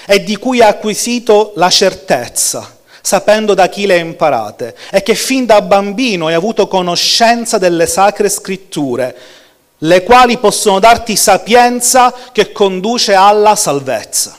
e 0.05 0.25
di 0.25 0.35
cui 0.35 0.62
hai 0.62 0.71
acquisito 0.71 1.53
la 1.55 1.71
certezza, 1.71 2.79
sapendo 3.00 3.55
da 3.55 3.69
chi 3.69 3.87
le 3.87 3.99
imparate, 3.99 4.75
e 4.91 5.05
che 5.05 5.15
fin 5.15 5.47
da 5.47 5.62
bambino 5.62 6.26
hai 6.26 6.35
avuto 6.35 6.67
conoscenza 6.67 7.57
delle 7.57 7.87
sacre 7.87 8.29
scritture, 8.29 9.17
le 9.79 10.03
quali 10.03 10.38
possono 10.38 10.81
darti 10.81 11.15
sapienza 11.15 12.12
che 12.33 12.50
conduce 12.50 13.15
alla 13.15 13.55
salvezza. 13.55 14.37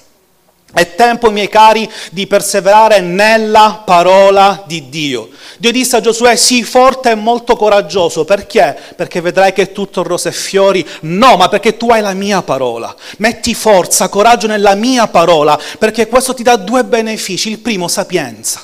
È 0.78 0.94
tempo, 0.94 1.32
miei 1.32 1.50
cari, 1.50 1.92
di 2.12 2.28
perseverare 2.28 3.00
nella 3.00 3.82
parola 3.84 4.64
di 4.68 4.90
Dio. 4.90 5.30
Dio 5.58 5.72
disse 5.72 5.96
a 5.96 6.02
Giosuè, 6.02 6.36
sii 6.36 6.64
forte 6.64 7.10
e 7.10 7.16
molto 7.16 7.56
coraggioso. 7.56 8.26
Perché? 8.26 8.78
Perché 8.96 9.20
vedrai 9.20 9.54
che 9.54 9.64
è 9.64 9.72
tutto 9.72 10.04
rose 10.04 10.30
e 10.30 10.34
fiori? 10.34 10.88
No, 11.02 11.36
ma 11.36 11.50
perché 11.50 11.78
tu 11.78 11.90
hai 11.90 12.02
la 12.02 12.14
mia 12.14 12.44
parola. 12.44 12.96
Metti 13.18 13.56
forza, 13.56 14.08
coraggio 14.08 14.46
nella 14.46 14.76
mia 14.76 15.08
parola, 15.08 15.60
perché 15.80 16.06
questo 16.08 16.36
ti 16.36 16.44
dà 16.44 16.58
due 16.58 16.84
benefici. 16.84 17.50
Il 17.50 17.58
primo, 17.58 17.88
sapienza. 17.88 18.62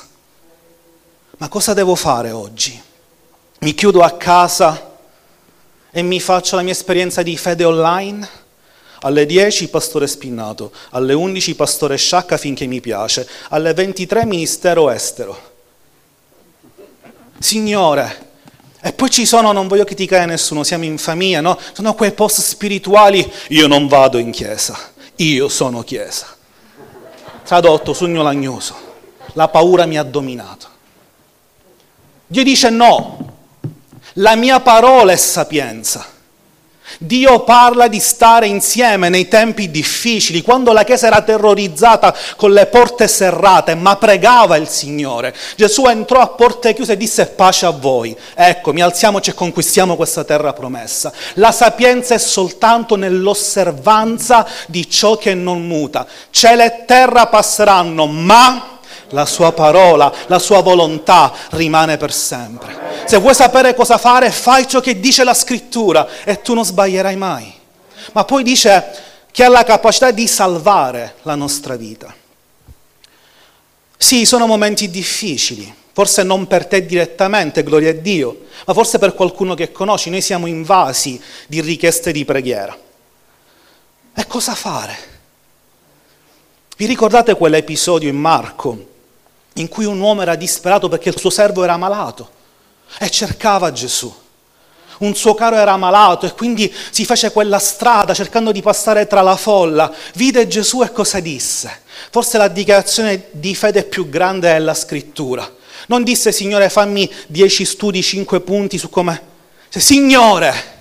Ma 1.38 1.48
cosa 1.48 1.74
devo 1.74 1.96
fare 1.96 2.30
oggi? 2.30 2.80
Mi 3.58 3.74
chiudo 3.74 4.02
a 4.02 4.12
casa 4.12 4.92
e 5.90 6.02
mi 6.02 6.20
faccio 6.20 6.54
la 6.54 6.62
mia 6.62 6.70
esperienza 6.70 7.24
di 7.24 7.36
fede 7.36 7.64
online? 7.64 8.42
Alle 9.04 9.26
10 9.26 9.68
pastore 9.68 10.06
Spinnato, 10.06 10.72
alle 10.90 11.12
11 11.12 11.54
pastore 11.56 11.98
Sciacca 11.98 12.38
finché 12.38 12.64
mi 12.64 12.80
piace, 12.80 13.28
alle 13.50 13.74
23 13.74 14.24
ministero 14.24 14.90
estero. 14.90 15.52
Signore, 17.38 18.32
e 18.80 18.94
poi 18.94 19.10
ci 19.10 19.26
sono, 19.26 19.52
non 19.52 19.68
voglio 19.68 19.84
criticare 19.84 20.24
nessuno, 20.24 20.62
siamo 20.62 20.84
in 20.84 20.96
famiglia, 20.96 21.42
no? 21.42 21.58
Sono 21.74 21.92
quei 21.92 22.12
post 22.12 22.40
spirituali, 22.40 23.30
io 23.48 23.66
non 23.66 23.88
vado 23.88 24.16
in 24.16 24.30
chiesa, 24.30 24.74
io 25.16 25.48
sono 25.50 25.82
chiesa. 25.82 26.26
Tradotto, 27.44 27.92
sogno 27.92 28.22
lagnoso, 28.22 28.74
la 29.34 29.48
paura 29.48 29.84
mi 29.84 29.98
ha 29.98 30.02
dominato. 30.02 30.66
Dio 32.26 32.42
dice 32.42 32.70
no, 32.70 33.32
la 34.14 34.34
mia 34.34 34.60
parola 34.60 35.12
è 35.12 35.16
sapienza. 35.16 36.12
Dio 36.98 37.40
parla 37.40 37.88
di 37.88 38.00
stare 38.00 38.46
insieme 38.46 39.08
nei 39.08 39.28
tempi 39.28 39.70
difficili, 39.70 40.42
quando 40.42 40.72
la 40.72 40.84
Chiesa 40.84 41.06
era 41.06 41.22
terrorizzata 41.22 42.14
con 42.36 42.52
le 42.52 42.66
porte 42.66 43.08
serrate, 43.08 43.74
ma 43.74 43.96
pregava 43.96 44.56
il 44.56 44.68
Signore. 44.68 45.34
Gesù 45.56 45.86
entrò 45.86 46.20
a 46.20 46.28
porte 46.28 46.74
chiuse 46.74 46.92
e 46.92 46.96
disse 46.96 47.26
pace 47.26 47.66
a 47.66 47.70
voi. 47.70 48.16
Eccomi, 48.34 48.80
alziamoci 48.80 49.30
e 49.30 49.34
conquistiamo 49.34 49.96
questa 49.96 50.24
terra 50.24 50.52
promessa. 50.52 51.12
La 51.34 51.52
sapienza 51.52 52.14
è 52.14 52.18
soltanto 52.18 52.96
nell'osservanza 52.96 54.46
di 54.66 54.88
ciò 54.88 55.16
che 55.16 55.34
non 55.34 55.66
muta. 55.66 56.06
Cielo 56.30 56.62
e 56.62 56.84
terra 56.86 57.26
passeranno, 57.26 58.06
ma 58.06 58.73
la 59.10 59.26
sua 59.26 59.52
parola, 59.52 60.12
la 60.26 60.38
sua 60.38 60.60
volontà 60.60 61.32
rimane 61.50 61.96
per 61.96 62.12
sempre. 62.12 63.02
Se 63.06 63.18
vuoi 63.18 63.34
sapere 63.34 63.74
cosa 63.74 63.98
fare, 63.98 64.30
fai 64.30 64.66
ciò 64.66 64.80
che 64.80 64.98
dice 64.98 65.24
la 65.24 65.34
scrittura 65.34 66.06
e 66.24 66.40
tu 66.40 66.54
non 66.54 66.64
sbaglierai 66.64 67.16
mai. 67.16 67.52
Ma 68.12 68.24
poi 68.24 68.42
dice 68.42 69.02
che 69.30 69.44
ha 69.44 69.48
la 69.48 69.64
capacità 69.64 70.10
di 70.10 70.26
salvare 70.26 71.16
la 71.22 71.34
nostra 71.34 71.76
vita. 71.76 72.14
Sì, 73.96 74.24
sono 74.24 74.46
momenti 74.46 74.90
difficili, 74.90 75.72
forse 75.92 76.22
non 76.22 76.46
per 76.46 76.66
te 76.66 76.84
direttamente, 76.84 77.62
gloria 77.62 77.90
a 77.90 77.94
Dio, 77.94 78.46
ma 78.66 78.74
forse 78.74 78.98
per 78.98 79.14
qualcuno 79.14 79.54
che 79.54 79.72
conosci. 79.72 80.10
Noi 80.10 80.20
siamo 80.20 80.46
invasi 80.46 81.20
di 81.46 81.60
richieste 81.60 82.12
di 82.12 82.24
preghiera. 82.24 82.76
E 84.14 84.26
cosa 84.26 84.54
fare? 84.54 85.12
Vi 86.76 86.86
ricordate 86.86 87.34
quell'episodio 87.34 88.08
in 88.08 88.16
Marco 88.16 88.92
in 89.54 89.68
cui 89.68 89.84
un 89.84 90.00
uomo 90.00 90.22
era 90.22 90.34
disperato 90.34 90.88
perché 90.88 91.10
il 91.10 91.18
suo 91.18 91.30
servo 91.30 91.64
era 91.64 91.76
malato 91.76 92.30
e 92.98 93.10
cercava 93.10 93.72
Gesù. 93.72 94.12
Un 94.98 95.14
suo 95.16 95.34
caro 95.34 95.56
era 95.56 95.76
malato 95.76 96.26
e 96.26 96.34
quindi 96.34 96.72
si 96.90 97.04
fece 97.04 97.32
quella 97.32 97.58
strada 97.58 98.14
cercando 98.14 98.52
di 98.52 98.62
passare 98.62 99.06
tra 99.06 99.22
la 99.22 99.36
folla. 99.36 99.92
Vide 100.14 100.46
Gesù 100.46 100.82
e 100.82 100.92
cosa 100.92 101.18
disse? 101.20 101.82
Forse 102.10 102.38
la 102.38 102.48
dichiarazione 102.48 103.28
di 103.32 103.54
fede 103.54 103.84
più 103.84 104.08
grande 104.08 104.54
è 104.54 104.58
la 104.58 104.74
scrittura. 104.74 105.52
Non 105.88 106.04
disse 106.04 106.32
Signore 106.32 106.70
fammi 106.70 107.10
dieci 107.26 107.64
studi, 107.64 108.02
cinque 108.02 108.40
punti 108.40 108.78
su 108.78 108.88
come... 108.88 109.32
Signore, 109.68 110.73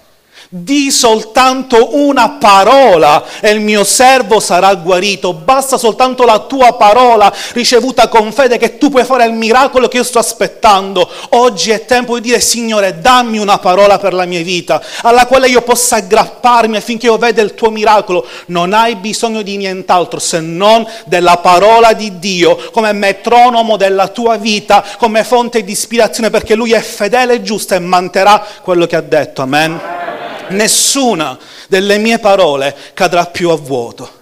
Di 0.56 0.92
soltanto 0.92 1.98
una 1.98 2.38
parola 2.40 3.24
e 3.40 3.50
il 3.50 3.60
mio 3.60 3.84
servo 3.84 4.40
sarà 4.40 4.76
guarito. 4.76 5.34
Basta 5.34 5.80
soltanto 5.80 6.26
la 6.26 6.42
tua 6.42 6.74
parola 6.74 7.34
ricevuta 7.54 8.08
con 8.08 8.32
fede 8.32 8.60
che 8.60 8.78
tu 8.78 8.92
puoi 8.92 9.04
fare 9.04 9.26
il 9.26 9.34
miracolo 9.34 9.88
che 9.88 9.98
io 9.98 10.04
sto 10.04 10.20
aspettando. 10.20 11.10
Oggi 11.30 11.72
è 11.72 11.86
tempo 11.86 12.20
di 12.20 12.28
dire 12.28 12.40
Signore 12.40 13.00
dammi 13.02 13.40
una 13.40 13.58
parola 13.58 13.98
per 13.98 14.14
la 14.14 14.26
mia 14.26 14.44
vita 14.44 14.80
alla 15.02 15.26
quale 15.26 15.48
io 15.48 15.64
possa 15.64 15.96
aggrapparmi 15.96 16.78
affinché 16.78 17.08
io 17.08 17.18
veda 17.18 17.42
il 17.42 17.56
tuo 17.56 17.72
miracolo. 17.72 18.24
Non 18.46 18.74
hai 18.74 18.96
bisogno 18.96 19.42
di 19.42 19.58
nient'altro 19.58 20.20
se 20.20 20.40
non 20.40 20.88
della 21.06 21.38
parola 21.38 21.94
di 21.94 22.20
Dio 22.20 22.70
come 22.72 22.92
metronomo 22.94 23.76
della 23.76 24.08
tua 24.10 24.38
vita, 24.38 24.86
come 25.00 25.24
fonte 25.24 25.64
di 25.64 25.72
ispirazione 25.72 26.30
perché 26.30 26.54
Lui 26.54 26.74
è 26.74 26.82
fedele 26.82 27.34
e 27.34 27.42
giusto 27.42 27.74
e 27.74 27.80
manterrà 27.80 28.46
quello 28.62 28.86
che 28.86 28.96
ha 28.96 29.02
detto. 29.02 29.42
Amen 29.42 30.13
nessuna 30.54 31.38
delle 31.68 31.98
mie 31.98 32.20
parole 32.20 32.74
cadrà 32.94 33.26
più 33.26 33.50
a 33.50 33.58
vuoto. 33.58 34.22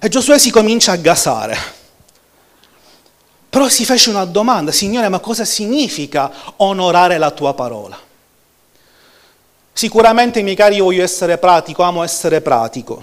E 0.00 0.08
Giosuè 0.08 0.38
si 0.38 0.50
comincia 0.50 0.92
a 0.92 0.96
gasare. 0.96 1.76
Però 3.48 3.68
si 3.68 3.84
fece 3.84 4.10
una 4.10 4.24
domanda, 4.24 4.72
Signore, 4.72 5.08
ma 5.08 5.20
cosa 5.20 5.44
significa 5.44 6.30
onorare 6.56 7.18
la 7.18 7.30
tua 7.30 7.54
parola? 7.54 7.98
Sicuramente, 9.72 10.42
miei 10.42 10.56
cari, 10.56 10.76
io 10.76 10.84
voglio 10.84 11.02
essere 11.02 11.38
pratico, 11.38 11.82
amo 11.82 12.02
essere 12.02 12.40
pratico. 12.40 13.02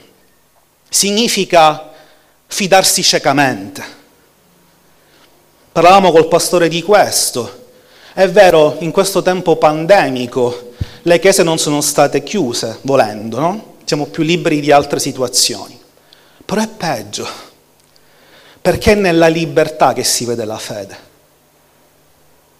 Significa 0.90 1.92
fidarsi 2.48 3.02
ciecamente. 3.02 3.84
Parlavamo 5.72 6.12
col 6.12 6.28
pastore 6.28 6.68
di 6.68 6.82
questo. 6.84 7.64
È 8.14 8.30
vero, 8.30 8.78
in 8.80 8.92
questo 8.92 9.22
tempo 9.22 9.58
pandemico 9.58 10.74
le 11.08 11.20
chiese 11.20 11.44
non 11.44 11.60
sono 11.60 11.82
state 11.82 12.24
chiuse, 12.24 12.80
volendo, 12.82 13.40
no? 13.40 13.74
Siamo 13.84 14.08
più 14.08 14.24
liberi 14.24 14.60
di 14.60 14.72
altre 14.72 15.00
situazioni. 15.00 15.80
Però 16.44 16.60
è 16.60 16.68
peggio, 16.68 17.28
perché 18.60 18.94
è 18.94 18.96
nella 18.96 19.28
libertà 19.28 19.94
che 19.94 20.04
si 20.04 20.26
vede 20.26 20.46
la 20.46 20.58
fede. 20.58 20.98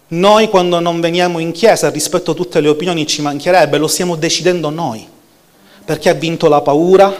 Noi 0.08 0.48
quando 0.48 0.78
non 0.78 1.00
veniamo 1.00 1.40
in 1.40 1.50
chiesa 1.50 1.90
rispetto 1.90 2.30
a 2.30 2.34
tutte 2.34 2.60
le 2.60 2.68
opinioni 2.68 3.04
ci 3.04 3.20
mancherebbe, 3.20 3.78
lo 3.78 3.88
stiamo 3.88 4.14
decidendo 4.14 4.70
noi, 4.70 5.04
perché 5.84 6.08
ha 6.08 6.14
vinto 6.14 6.46
la 6.46 6.60
paura, 6.60 7.12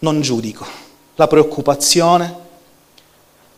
non 0.00 0.20
giudico, 0.22 0.66
la 1.14 1.28
preoccupazione, 1.28 2.34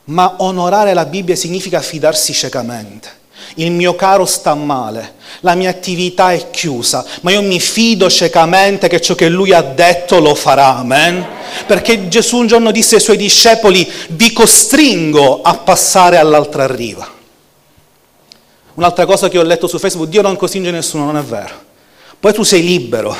ma 0.04 0.34
onorare 0.38 0.92
la 0.92 1.06
Bibbia 1.06 1.34
significa 1.34 1.80
fidarsi 1.80 2.34
ciecamente 2.34 3.16
il 3.56 3.70
mio 3.70 3.94
caro 3.94 4.24
sta 4.24 4.54
male, 4.54 5.14
la 5.40 5.54
mia 5.54 5.70
attività 5.70 6.32
è 6.32 6.50
chiusa, 6.50 7.04
ma 7.22 7.30
io 7.30 7.42
mi 7.42 7.60
fido 7.60 8.08
ciecamente 8.08 8.88
che 8.88 9.00
ciò 9.00 9.14
che 9.14 9.28
lui 9.28 9.52
ha 9.52 9.62
detto 9.62 10.20
lo 10.20 10.34
farà, 10.34 10.76
amen? 10.76 11.26
Perché 11.66 12.08
Gesù 12.08 12.38
un 12.38 12.46
giorno 12.46 12.70
disse 12.70 12.96
ai 12.96 13.00
suoi 13.00 13.16
discepoli, 13.16 13.90
vi 14.10 14.32
costringo 14.32 15.42
a 15.42 15.56
passare 15.56 16.18
all'altra 16.18 16.66
riva. 16.66 17.16
Un'altra 18.74 19.06
cosa 19.06 19.28
che 19.28 19.38
ho 19.38 19.42
letto 19.42 19.66
su 19.66 19.78
Facebook, 19.78 20.08
Dio 20.08 20.22
non 20.22 20.36
costringe 20.36 20.70
nessuno, 20.70 21.04
non 21.04 21.16
è 21.16 21.22
vero. 21.22 21.66
Poi 22.20 22.32
tu 22.32 22.42
sei 22.42 22.62
libero, 22.62 23.16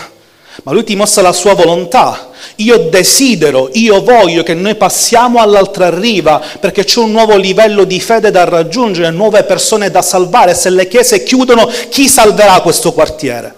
ma 0.64 0.72
lui 0.72 0.84
ti 0.84 0.96
mostra 0.96 1.22
la 1.22 1.32
sua 1.32 1.54
volontà. 1.54 2.30
Io 2.56 2.88
desidero, 2.88 3.70
io 3.72 4.02
voglio 4.02 4.42
che 4.42 4.54
noi 4.54 4.74
passiamo 4.74 5.40
all'altra 5.40 5.90
riva 5.90 6.42
perché 6.60 6.84
c'è 6.84 7.00
un 7.00 7.12
nuovo 7.12 7.36
livello 7.36 7.84
di 7.84 8.00
fede 8.00 8.30
da 8.30 8.44
raggiungere, 8.44 9.10
nuove 9.10 9.44
persone 9.44 9.90
da 9.90 10.02
salvare. 10.02 10.54
Se 10.54 10.70
le 10.70 10.88
chiese 10.88 11.22
chiudono, 11.22 11.66
chi 11.88 12.08
salverà 12.08 12.60
questo 12.60 12.92
quartiere? 12.92 13.54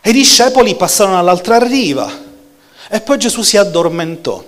E 0.00 0.10
i 0.10 0.12
discepoli 0.14 0.74
passarono 0.76 1.18
all'altra 1.18 1.58
riva 1.58 2.10
e 2.88 3.00
poi 3.00 3.18
Gesù 3.18 3.42
si 3.42 3.56
addormentò. 3.56 4.42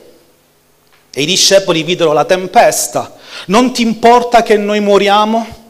E 1.15 1.23
i 1.23 1.27
discepoli 1.27 1.83
videro 1.83 2.13
la 2.13 2.25
tempesta. 2.25 3.15
Non 3.47 3.73
ti 3.73 3.83
importa 3.83 4.43
che 4.43 4.57
noi 4.57 4.81
moriamo? 4.81 5.61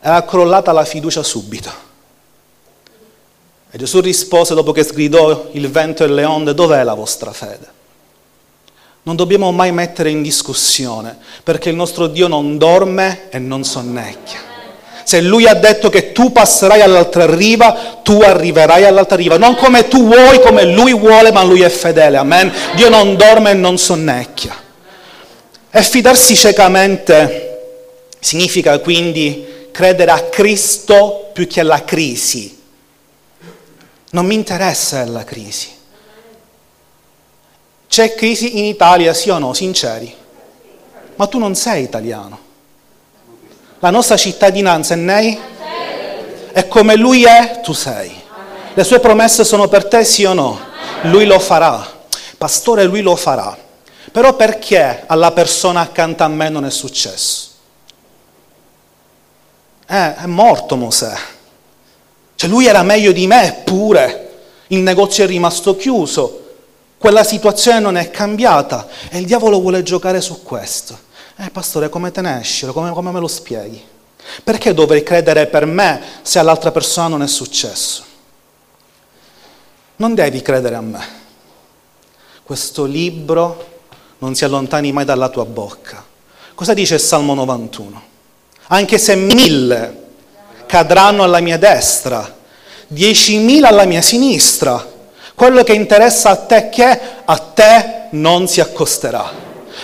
Era 0.00 0.24
crollata 0.24 0.72
la 0.72 0.86
fiducia 0.86 1.22
subito. 1.22 1.90
E 3.74 3.78
Gesù 3.78 4.00
rispose 4.00 4.52
dopo 4.52 4.70
che 4.70 4.84
sgridò 4.84 5.48
il 5.52 5.70
vento 5.70 6.04
e 6.04 6.06
le 6.06 6.26
onde, 6.26 6.52
dov'è 6.52 6.84
la 6.84 6.92
vostra 6.92 7.32
fede? 7.32 7.66
Non 9.04 9.16
dobbiamo 9.16 9.50
mai 9.50 9.72
mettere 9.72 10.10
in 10.10 10.20
discussione, 10.20 11.16
perché 11.42 11.70
il 11.70 11.74
nostro 11.74 12.06
Dio 12.06 12.28
non 12.28 12.58
dorme 12.58 13.30
e 13.30 13.38
non 13.38 13.64
sonnecchia. 13.64 14.40
Se 15.04 15.22
Lui 15.22 15.46
ha 15.46 15.54
detto 15.54 15.88
che 15.88 16.12
tu 16.12 16.32
passerai 16.32 16.82
all'altra 16.82 17.24
riva, 17.34 18.00
tu 18.02 18.20
arriverai 18.20 18.84
all'altra 18.84 19.16
riva, 19.16 19.38
non 19.38 19.54
come 19.54 19.88
tu 19.88 20.04
vuoi, 20.04 20.38
come 20.40 20.64
Lui 20.64 20.92
vuole, 20.92 21.32
ma 21.32 21.42
Lui 21.42 21.62
è 21.62 21.70
fedele, 21.70 22.18
amen. 22.18 22.52
Dio 22.74 22.90
non 22.90 23.16
dorme 23.16 23.52
e 23.52 23.54
non 23.54 23.78
sonnecchia. 23.78 24.54
E 25.70 25.82
fidarsi 25.82 26.36
ciecamente 26.36 27.60
significa 28.20 28.78
quindi 28.80 29.68
credere 29.72 30.10
a 30.10 30.20
Cristo 30.24 31.30
più 31.32 31.46
che 31.46 31.60
alla 31.60 31.84
crisi 31.84 32.60
non 34.12 34.26
mi 34.26 34.34
interessa 34.34 35.04
la 35.06 35.24
crisi. 35.24 35.80
C'è 37.88 38.14
crisi 38.14 38.58
in 38.58 38.64
Italia, 38.64 39.12
sì 39.12 39.30
o 39.30 39.38
no? 39.38 39.52
Sinceri. 39.52 40.14
Ma 41.16 41.26
tu 41.26 41.38
non 41.38 41.54
sei 41.54 41.82
italiano. 41.82 42.38
La 43.80 43.90
nostra 43.90 44.16
cittadinanza 44.16 44.94
è 44.94 44.96
nei? 44.96 45.38
E 46.52 46.68
come 46.68 46.96
lui 46.96 47.24
è, 47.24 47.60
tu 47.62 47.72
sei. 47.72 48.14
Le 48.74 48.84
sue 48.84 49.00
promesse 49.00 49.44
sono 49.44 49.68
per 49.68 49.86
te, 49.86 50.04
sì 50.04 50.24
o 50.24 50.32
no? 50.32 50.60
Lui 51.02 51.24
lo 51.24 51.38
farà. 51.38 52.00
Pastore, 52.36 52.84
lui 52.84 53.00
lo 53.00 53.16
farà. 53.16 53.56
Però 54.10 54.34
perché 54.36 55.04
alla 55.06 55.32
persona 55.32 55.80
accanto 55.80 56.22
a 56.22 56.28
me 56.28 56.48
non 56.48 56.64
è 56.64 56.70
successo? 56.70 57.48
Eh, 59.86 60.16
è 60.16 60.26
morto 60.26 60.76
Mosè. 60.76 61.12
Cioè 62.42 62.50
lui 62.50 62.66
era 62.66 62.82
meglio 62.82 63.12
di 63.12 63.28
me, 63.28 63.46
eppure 63.46 64.30
il 64.66 64.80
negozio 64.80 65.22
è 65.22 65.28
rimasto 65.28 65.76
chiuso, 65.76 66.54
quella 66.98 67.22
situazione 67.22 67.78
non 67.78 67.96
è 67.96 68.10
cambiata 68.10 68.88
e 69.10 69.18
il 69.18 69.26
diavolo 69.26 69.60
vuole 69.60 69.84
giocare 69.84 70.20
su 70.20 70.42
questo. 70.42 70.98
Eh, 71.36 71.50
pastore, 71.50 71.88
come 71.88 72.10
te 72.10 72.20
ne 72.20 72.40
esci? 72.40 72.66
Come, 72.66 72.90
come 72.90 73.12
me 73.12 73.20
lo 73.20 73.28
spieghi? 73.28 73.80
Perché 74.42 74.74
dovrei 74.74 75.04
credere 75.04 75.46
per 75.46 75.66
me 75.66 76.02
se 76.22 76.40
all'altra 76.40 76.72
persona 76.72 77.06
non 77.06 77.22
è 77.22 77.28
successo? 77.28 78.02
Non 79.94 80.12
devi 80.16 80.42
credere 80.42 80.74
a 80.74 80.80
me. 80.80 81.06
Questo 82.42 82.84
libro 82.86 83.82
non 84.18 84.34
si 84.34 84.44
allontani 84.44 84.90
mai 84.90 85.04
dalla 85.04 85.28
tua 85.28 85.44
bocca. 85.44 86.04
Cosa 86.56 86.74
dice 86.74 86.94
il 86.94 87.00
Salmo 87.00 87.34
91? 87.34 88.02
Anche 88.66 88.98
se 88.98 89.14
mille 89.14 90.01
cadranno 90.72 91.22
alla 91.22 91.40
mia 91.40 91.58
destra, 91.58 92.34
diecimila 92.86 93.68
alla 93.68 93.84
mia 93.84 94.00
sinistra, 94.00 94.82
quello 95.34 95.62
che 95.64 95.74
interessa 95.74 96.30
a 96.30 96.36
te 96.36 96.70
che 96.70 96.98
a 97.26 97.36
te 97.36 98.04
non 98.12 98.48
si 98.48 98.62
accosterà. 98.62 99.41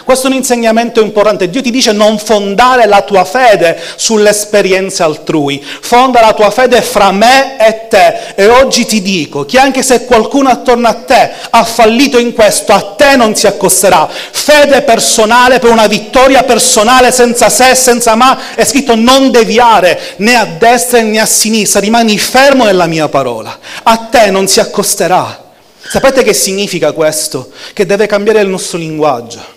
Questo 0.09 0.29
è 0.29 0.31
un 0.31 0.37
insegnamento 0.37 1.03
importante. 1.03 1.51
Dio 1.51 1.61
ti 1.61 1.71
dice 1.71 1.93
non 1.93 2.19
fondare 2.19 2.87
la 2.87 3.03
tua 3.03 3.27
fede 3.27 3.79
sulle 3.97 4.31
esperienze 4.31 5.03
altrui, 5.03 5.63
fonda 5.63 6.23
la 6.23 6.33
tua 6.33 6.51
fede 6.51 6.81
fra 6.81 7.13
me 7.13 7.59
e 7.59 7.89
te. 7.89 8.33
E 8.35 8.47
oggi 8.47 8.87
ti 8.87 9.03
dico 9.03 9.45
che 9.45 9.59
anche 9.59 9.83
se 9.83 10.07
qualcuno 10.07 10.49
attorno 10.49 10.89
a 10.89 10.95
te 10.95 11.31
ha 11.51 11.63
fallito 11.63 12.17
in 12.17 12.33
questo, 12.33 12.73
a 12.73 12.95
te 12.97 13.17
non 13.17 13.37
si 13.37 13.47
accosterà. 13.47 14.09
Fede 14.09 14.81
personale 14.81 15.59
per 15.59 15.73
una 15.73 15.87
vittoria 15.87 16.43
personale 16.43 17.13
senza 17.13 17.51
se, 17.51 17.75
senza 17.75 18.15
ma, 18.15 18.55
è 18.55 18.65
scritto 18.65 18.95
non 18.95 19.31
deviare 19.31 20.01
né 20.17 20.37
a 20.37 20.47
destra 20.47 21.03
né 21.03 21.21
a 21.21 21.27
sinistra, 21.27 21.81
rimani 21.81 22.17
fermo 22.17 22.65
nella 22.65 22.87
mia 22.87 23.11
parola. 23.11 23.59
A 23.83 24.09
te 24.11 24.31
non 24.31 24.49
si 24.49 24.59
accosterà. 24.59 25.53
Sapete 25.87 26.23
che 26.23 26.33
significa 26.33 26.93
questo? 26.93 27.51
Che 27.75 27.85
deve 27.85 28.07
cambiare 28.07 28.41
il 28.41 28.49
nostro 28.49 28.79
linguaggio. 28.79 29.57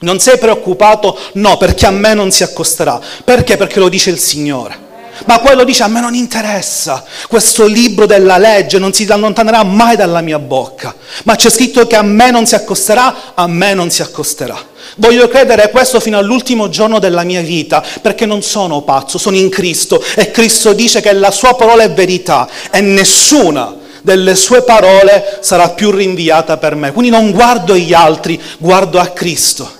Non 0.00 0.20
sei 0.20 0.38
preoccupato? 0.38 1.18
No, 1.34 1.56
perché 1.56 1.86
a 1.86 1.90
me 1.90 2.14
non 2.14 2.30
si 2.30 2.44
accosterà. 2.44 3.00
Perché? 3.24 3.56
Perché 3.56 3.80
lo 3.80 3.88
dice 3.88 4.10
il 4.10 4.18
Signore. 4.18 4.86
Ma 5.26 5.40
quello 5.40 5.64
dice 5.64 5.82
a 5.82 5.88
me 5.88 6.00
non 6.00 6.14
interessa, 6.14 7.04
questo 7.28 7.66
libro 7.66 8.06
della 8.06 8.38
legge 8.38 8.78
non 8.78 8.92
si 8.92 9.04
allontanerà 9.10 9.64
mai 9.64 9.96
dalla 9.96 10.20
mia 10.20 10.38
bocca, 10.38 10.94
ma 11.24 11.34
c'è 11.34 11.50
scritto 11.50 11.86
che 11.88 11.96
a 11.96 12.02
me 12.02 12.30
non 12.30 12.46
si 12.46 12.54
accosterà, 12.54 13.34
a 13.34 13.46
me 13.48 13.74
non 13.74 13.90
si 13.90 14.00
accosterà. 14.00 14.56
Voglio 14.96 15.28
credere 15.28 15.70
questo 15.70 15.98
fino 15.98 16.18
all'ultimo 16.18 16.68
giorno 16.68 16.98
della 16.98 17.24
mia 17.24 17.42
vita, 17.42 17.82
perché 18.00 18.26
non 18.26 18.42
sono 18.42 18.82
pazzo, 18.82 19.18
sono 19.18 19.36
in 19.36 19.48
Cristo 19.48 20.02
e 20.14 20.30
Cristo 20.30 20.72
dice 20.72 21.00
che 21.00 21.12
la 21.12 21.32
sua 21.32 21.54
parola 21.54 21.82
è 21.82 21.90
verità 21.90 22.48
e 22.70 22.80
nessuna 22.80 23.74
delle 24.02 24.36
sue 24.36 24.62
parole 24.62 25.38
sarà 25.40 25.70
più 25.70 25.90
rinviata 25.90 26.56
per 26.56 26.76
me. 26.76 26.92
Quindi 26.92 27.10
non 27.10 27.32
guardo 27.32 27.76
gli 27.76 27.92
altri, 27.92 28.40
guardo 28.58 29.00
a 29.00 29.08
Cristo 29.08 29.76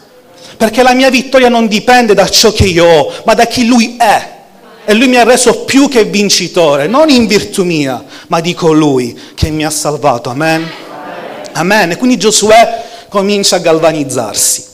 perché 0.58 0.82
la 0.82 0.92
mia 0.92 1.08
vittoria 1.08 1.48
non 1.48 1.68
dipende 1.68 2.14
da 2.14 2.28
ciò 2.28 2.50
che 2.50 2.64
io 2.64 2.84
ho, 2.84 3.12
ma 3.24 3.34
da 3.34 3.46
chi 3.46 3.64
lui 3.64 3.96
è. 3.96 4.36
E 4.84 4.92
lui 4.92 5.06
mi 5.06 5.16
ha 5.16 5.22
reso 5.22 5.64
più 5.64 5.88
che 5.88 6.04
vincitore, 6.04 6.88
non 6.88 7.08
in 7.10 7.26
virtù 7.26 7.62
mia, 7.62 8.04
ma 8.26 8.40
di 8.40 8.54
colui 8.54 9.16
che 9.34 9.50
mi 9.50 9.64
ha 9.64 9.70
salvato. 9.70 10.30
Amen. 10.30 10.68
Amen. 11.52 11.92
E 11.92 11.96
quindi 11.96 12.16
Giosuè 12.16 12.84
comincia 13.08 13.56
a 13.56 13.60
galvanizzarsi. 13.60 14.64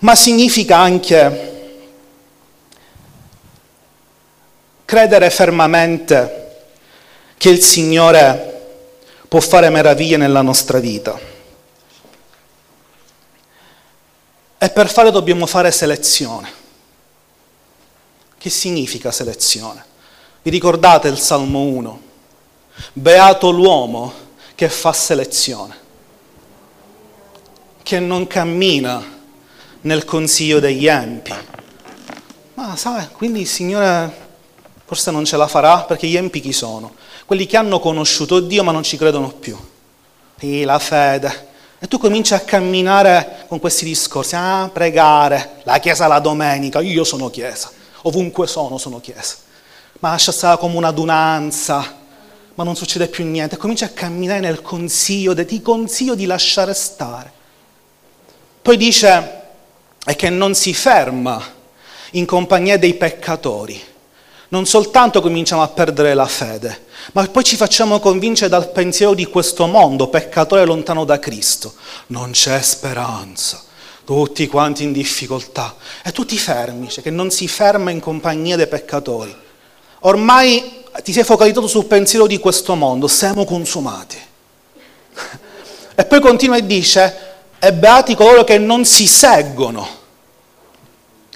Ma 0.00 0.14
significa 0.14 0.76
anche 0.76 1.52
credere 4.84 5.30
fermamente 5.30 6.42
che 7.38 7.48
il 7.48 7.60
Signore 7.60 8.52
può 9.28 9.40
fare 9.40 9.70
meraviglie 9.70 10.18
nella 10.18 10.42
nostra 10.42 10.78
vita. 10.78 11.32
E 14.58 14.70
per 14.70 14.90
fare 14.90 15.10
dobbiamo 15.10 15.46
fare 15.46 15.70
selezione. 15.70 16.62
Che 18.38 18.50
significa 18.50 19.10
selezione? 19.10 19.84
Vi 20.42 20.50
ricordate 20.50 21.08
il 21.08 21.18
Salmo 21.18 21.60
1? 21.60 22.00
Beato 22.92 23.50
l'uomo 23.50 24.12
che 24.54 24.68
fa 24.68 24.92
selezione, 24.92 25.76
che 27.82 28.00
non 28.00 28.26
cammina 28.26 29.02
nel 29.82 30.04
consiglio 30.04 30.60
degli 30.60 30.86
empi. 30.86 31.34
Ma 32.54 32.76
sai, 32.76 33.08
quindi 33.12 33.40
il 33.40 33.48
Signore 33.48 34.22
forse 34.84 35.10
non 35.10 35.24
ce 35.24 35.36
la 35.36 35.48
farà 35.48 35.82
perché 35.82 36.06
gli 36.06 36.16
empi 36.16 36.40
chi 36.40 36.52
sono? 36.52 36.94
Quelli 37.26 37.46
che 37.46 37.56
hanno 37.56 37.80
conosciuto 37.80 38.40
Dio 38.40 38.62
ma 38.62 38.72
non 38.72 38.82
ci 38.82 38.96
credono 38.96 39.30
più. 39.30 39.58
E 40.38 40.64
la 40.64 40.78
fede, 40.78 41.48
e 41.78 41.88
tu 41.88 41.98
cominci 41.98 42.34
a 42.34 42.40
camminare 42.40 43.44
con 43.48 43.58
questi 43.60 43.84
discorsi, 43.84 44.34
ah, 44.36 44.70
pregare, 44.72 45.60
la 45.64 45.78
chiesa 45.78 46.06
la 46.06 46.18
domenica, 46.18 46.80
io 46.80 47.04
sono 47.04 47.30
chiesa, 47.30 47.70
ovunque 48.02 48.46
sono 48.46 48.78
sono 48.78 49.00
chiesa. 49.00 49.36
Ma 50.00 50.10
lascia 50.10 50.32
stare 50.32 50.58
come 50.58 50.76
un'adunanza, 50.76 51.96
ma 52.54 52.64
non 52.64 52.76
succede 52.76 53.08
più 53.08 53.24
niente. 53.24 53.56
Cominci 53.56 53.84
a 53.84 53.88
camminare 53.88 54.40
nel 54.40 54.62
consiglio, 54.62 55.34
ti 55.44 55.60
consiglio 55.62 56.14
di 56.14 56.26
lasciare 56.26 56.74
stare. 56.74 57.32
Poi 58.62 58.76
dice, 58.76 59.42
è 60.04 60.16
che 60.16 60.30
non 60.30 60.54
si 60.54 60.72
ferma 60.72 61.42
in 62.12 62.26
compagnia 62.26 62.78
dei 62.78 62.94
peccatori 62.94 63.92
non 64.54 64.66
soltanto 64.66 65.20
cominciamo 65.20 65.62
a 65.62 65.68
perdere 65.68 66.14
la 66.14 66.26
fede, 66.26 66.84
ma 67.12 67.26
poi 67.26 67.42
ci 67.42 67.56
facciamo 67.56 67.98
convincere 67.98 68.48
dal 68.48 68.70
pensiero 68.70 69.12
di 69.12 69.26
questo 69.26 69.66
mondo, 69.66 70.06
peccatore 70.06 70.64
lontano 70.64 71.04
da 71.04 71.18
Cristo. 71.18 71.74
Non 72.08 72.30
c'è 72.30 72.62
speranza, 72.62 73.60
tutti 74.04 74.46
quanti 74.46 74.84
in 74.84 74.92
difficoltà. 74.92 75.74
E 76.04 76.12
tu 76.12 76.24
ti 76.24 76.38
fermi, 76.38 76.88
cioè 76.88 77.02
che 77.02 77.10
non 77.10 77.32
si 77.32 77.48
ferma 77.48 77.90
in 77.90 77.98
compagnia 77.98 78.54
dei 78.54 78.68
peccatori. 78.68 79.34
Ormai 80.00 80.84
ti 81.02 81.12
sei 81.12 81.24
focalizzato 81.24 81.66
sul 81.66 81.86
pensiero 81.86 82.28
di 82.28 82.38
questo 82.38 82.76
mondo, 82.76 83.08
siamo 83.08 83.44
consumati. 83.44 84.18
E 85.96 86.04
poi 86.06 86.18
continua 86.18 86.56
e 86.56 86.66
dice, 86.66 87.18
e 87.56 87.72
beati 87.72 88.16
coloro 88.16 88.42
che 88.42 88.58
non 88.58 88.84
si 88.84 89.06
seggono 89.06 90.02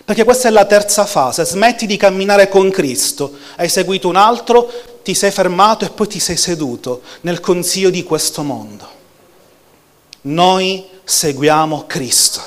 perché 0.08 0.24
questa 0.24 0.48
è 0.48 0.50
la 0.50 0.64
terza 0.64 1.04
fase, 1.04 1.44
smetti 1.44 1.84
di 1.84 1.98
camminare 1.98 2.48
con 2.48 2.70
Cristo, 2.70 3.32
hai 3.56 3.68
seguito 3.68 4.08
un 4.08 4.16
altro, 4.16 4.72
ti 5.02 5.12
sei 5.12 5.30
fermato 5.30 5.84
e 5.84 5.90
poi 5.90 6.06
ti 6.06 6.18
sei 6.18 6.38
seduto 6.38 7.02
nel 7.20 7.40
consiglio 7.40 7.90
di 7.90 8.02
questo 8.02 8.42
mondo. 8.42 8.88
Noi 10.22 10.82
seguiamo 11.04 11.84
Cristo. 11.86 12.40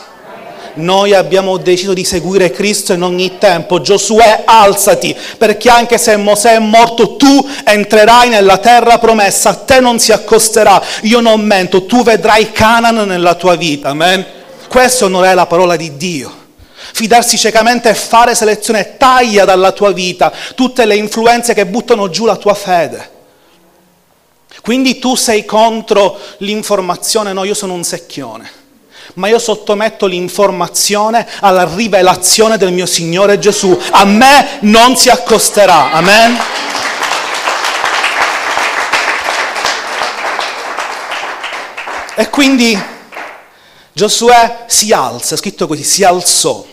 Noi 0.73 1.13
abbiamo 1.13 1.57
deciso 1.57 1.93
di 1.93 2.03
seguire 2.03 2.49
Cristo 2.49 2.93
in 2.93 3.03
ogni 3.03 3.37
tempo. 3.37 3.79
Giosuè, 3.79 4.41
alzati, 4.43 5.15
perché 5.37 5.69
anche 5.69 5.99
se 5.99 6.17
Mosè 6.17 6.55
è 6.55 6.59
morto, 6.59 7.15
tu 7.15 7.47
entrerai 7.63 8.29
nella 8.29 8.57
terra 8.57 8.97
promessa, 8.97 9.49
a 9.51 9.55
te 9.55 9.79
non 9.79 9.99
si 9.99 10.11
accosterà. 10.11 10.81
Io 11.03 11.19
non 11.19 11.41
mento, 11.41 11.85
tu 11.85 12.01
vedrai 12.01 12.51
Canaan 12.51 13.07
nella 13.07 13.35
tua 13.35 13.55
vita. 13.55 13.89
Amen. 13.89 14.25
Questo 14.67 15.07
non 15.07 15.25
è 15.25 15.35
la 15.35 15.45
parola 15.45 15.75
di 15.75 15.95
Dio. 15.95 16.39
Fidarsi 16.93 17.37
ciecamente 17.37 17.89
e 17.89 17.93
fare 17.93 18.35
selezione 18.35 18.97
taglia 18.97 19.45
dalla 19.45 19.71
tua 19.71 19.91
vita 19.91 20.31
tutte 20.55 20.85
le 20.85 20.95
influenze 20.95 21.53
che 21.53 21.65
buttano 21.65 22.09
giù 22.09 22.25
la 22.25 22.35
tua 22.35 22.53
fede. 22.53 23.19
Quindi 24.61 24.99
tu 24.99 25.15
sei 25.15 25.45
contro 25.45 26.19
l'informazione, 26.37 27.33
no, 27.33 27.43
io 27.43 27.53
sono 27.53 27.73
un 27.73 27.83
secchione, 27.83 28.51
ma 29.15 29.27
io 29.27 29.39
sottometto 29.39 30.05
l'informazione 30.05 31.27
alla 31.39 31.69
rivelazione 31.73 32.57
del 32.57 32.73
mio 32.73 32.85
Signore 32.85 33.39
Gesù. 33.39 33.79
A 33.91 34.03
me 34.05 34.59
non 34.61 34.97
si 34.97 35.09
accosterà. 35.09 35.91
Amen. 35.91 36.37
E 42.15 42.29
quindi 42.29 42.79
Giosuè 43.93 44.63
si 44.67 44.93
alza, 44.93 45.35
è 45.35 45.37
scritto 45.37 45.67
così, 45.67 45.83
si 45.83 46.03
alzò 46.03 46.65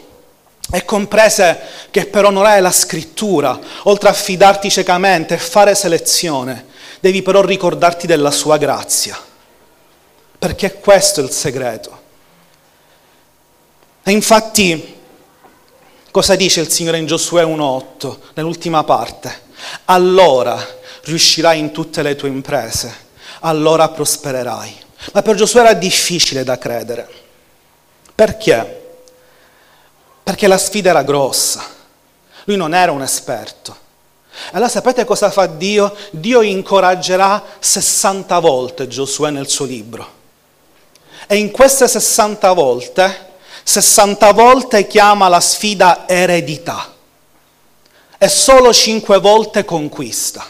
e 0.71 0.85
comprese 0.85 1.59
che 1.91 2.07
per 2.07 2.25
onorare 2.25 2.61
la 2.61 2.71
scrittura, 2.71 3.59
oltre 3.85 4.09
a 4.09 4.13
fidarti 4.13 4.71
ciecamente 4.71 5.35
e 5.35 5.39
fare 5.39 5.75
selezione, 5.75 6.67
devi 7.01 7.23
però 7.23 7.43
ricordarti 7.43 8.07
della 8.07 8.31
sua 8.31 8.57
grazia. 8.59 9.19
perché 10.39 10.75
questo 10.75 11.21
è 11.21 11.25
il 11.25 11.31
segreto. 11.31 12.07
E 14.05 14.11
infatti, 14.13 14.97
cosa 16.11 16.37
dice 16.37 16.61
il 16.61 16.71
Signore 16.71 16.99
in 16.99 17.07
Giosuè 17.07 17.45
1.8, 17.45 18.19
nell'ultima 18.35 18.85
parte? 18.85 19.47
Allora 19.87 20.77
riuscirai 21.03 21.59
in 21.59 21.73
tutte 21.73 22.03
le 22.03 22.15
tue 22.15 22.29
imprese, 22.29 22.95
allora 23.41 23.89
prospererai. 23.89 24.87
Ma 25.13 25.23
per 25.23 25.35
Giosuè 25.35 25.63
era 25.63 25.75
difficile 25.75 26.45
da 26.45 26.57
credere. 26.57 27.09
Perché? 28.15 28.88
Perché 30.29 30.47
la 30.47 30.59
sfida 30.59 30.91
era 30.91 31.05
grossa. 31.05 31.65
Lui 32.45 32.57
non 32.59 32.75
era 32.75 32.93
un 32.93 33.01
esperto. 33.01 33.75
Allora 34.53 34.69
sapete 34.69 35.07
cosa 35.07 35.31
fa 35.31 35.47
Dio? 35.47 35.97
Dio 36.11 36.43
incoraggerà 36.43 37.43
60 37.59 38.39
volte 38.39 38.89
Giosuè 38.89 39.31
nel 39.31 39.49
suo 39.49 39.65
libro. 39.65 40.07
E 41.27 41.37
in 41.37 41.51
queste 41.51 41.89
60 41.89 42.53
volte, 42.53 43.37
60 43.63 44.31
volte 44.35 44.87
chiama 44.87 45.29
la 45.29 45.41
sfida 45.41 46.07
eredità. 46.07 46.93
E 48.19 48.29
solo 48.29 48.71
5 48.71 49.21
volte 49.21 49.65
conquista. 49.65 50.47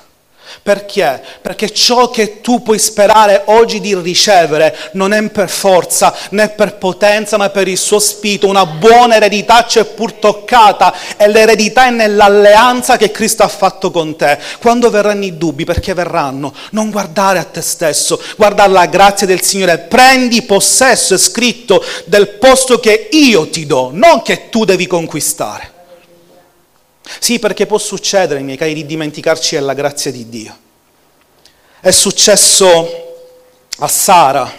Perché? 0.62 1.22
Perché 1.40 1.70
ciò 1.70 2.10
che 2.10 2.40
tu 2.40 2.62
puoi 2.62 2.78
sperare 2.78 3.42
oggi 3.46 3.80
di 3.80 3.94
ricevere 3.96 4.76
non 4.92 5.12
è 5.12 5.28
per 5.28 5.48
forza 5.48 6.14
né 6.30 6.48
per 6.50 6.76
potenza, 6.76 7.36
ma 7.36 7.50
per 7.50 7.68
il 7.68 7.78
suo 7.78 7.98
spirito. 7.98 8.46
Una 8.46 8.66
buona 8.66 9.16
eredità 9.16 9.64
c'è 9.64 9.84
pur 9.84 10.14
toccata 10.14 10.94
e 11.16 11.28
l'eredità 11.28 11.86
è 11.86 11.90
nell'alleanza 11.90 12.96
che 12.96 13.10
Cristo 13.10 13.42
ha 13.42 13.48
fatto 13.48 13.90
con 13.90 14.16
te. 14.16 14.38
Quando 14.60 14.90
verranno 14.90 15.24
i 15.24 15.36
dubbi, 15.36 15.64
perché 15.64 15.94
verranno? 15.94 16.52
Non 16.70 16.90
guardare 16.90 17.38
a 17.38 17.44
te 17.44 17.60
stesso, 17.60 18.20
guarda 18.36 18.64
alla 18.64 18.86
grazia 18.86 19.26
del 19.26 19.42
Signore. 19.42 19.78
Prendi 19.78 20.42
possesso, 20.42 21.14
è 21.14 21.18
scritto, 21.18 21.84
del 22.06 22.28
posto 22.28 22.78
che 22.80 23.08
io 23.12 23.48
ti 23.48 23.66
do, 23.66 23.90
non 23.92 24.22
che 24.22 24.48
tu 24.48 24.64
devi 24.64 24.86
conquistare. 24.86 25.76
Sì, 27.18 27.38
perché 27.38 27.66
può 27.66 27.78
succedere, 27.78 28.40
miei 28.40 28.56
cari, 28.56 28.74
di 28.74 28.86
dimenticarci 28.86 29.54
della 29.54 29.74
grazia 29.74 30.10
di 30.10 30.28
Dio. 30.28 30.58
È 31.80 31.90
successo 31.90 33.16
a 33.78 33.88
Sara, 33.88 34.52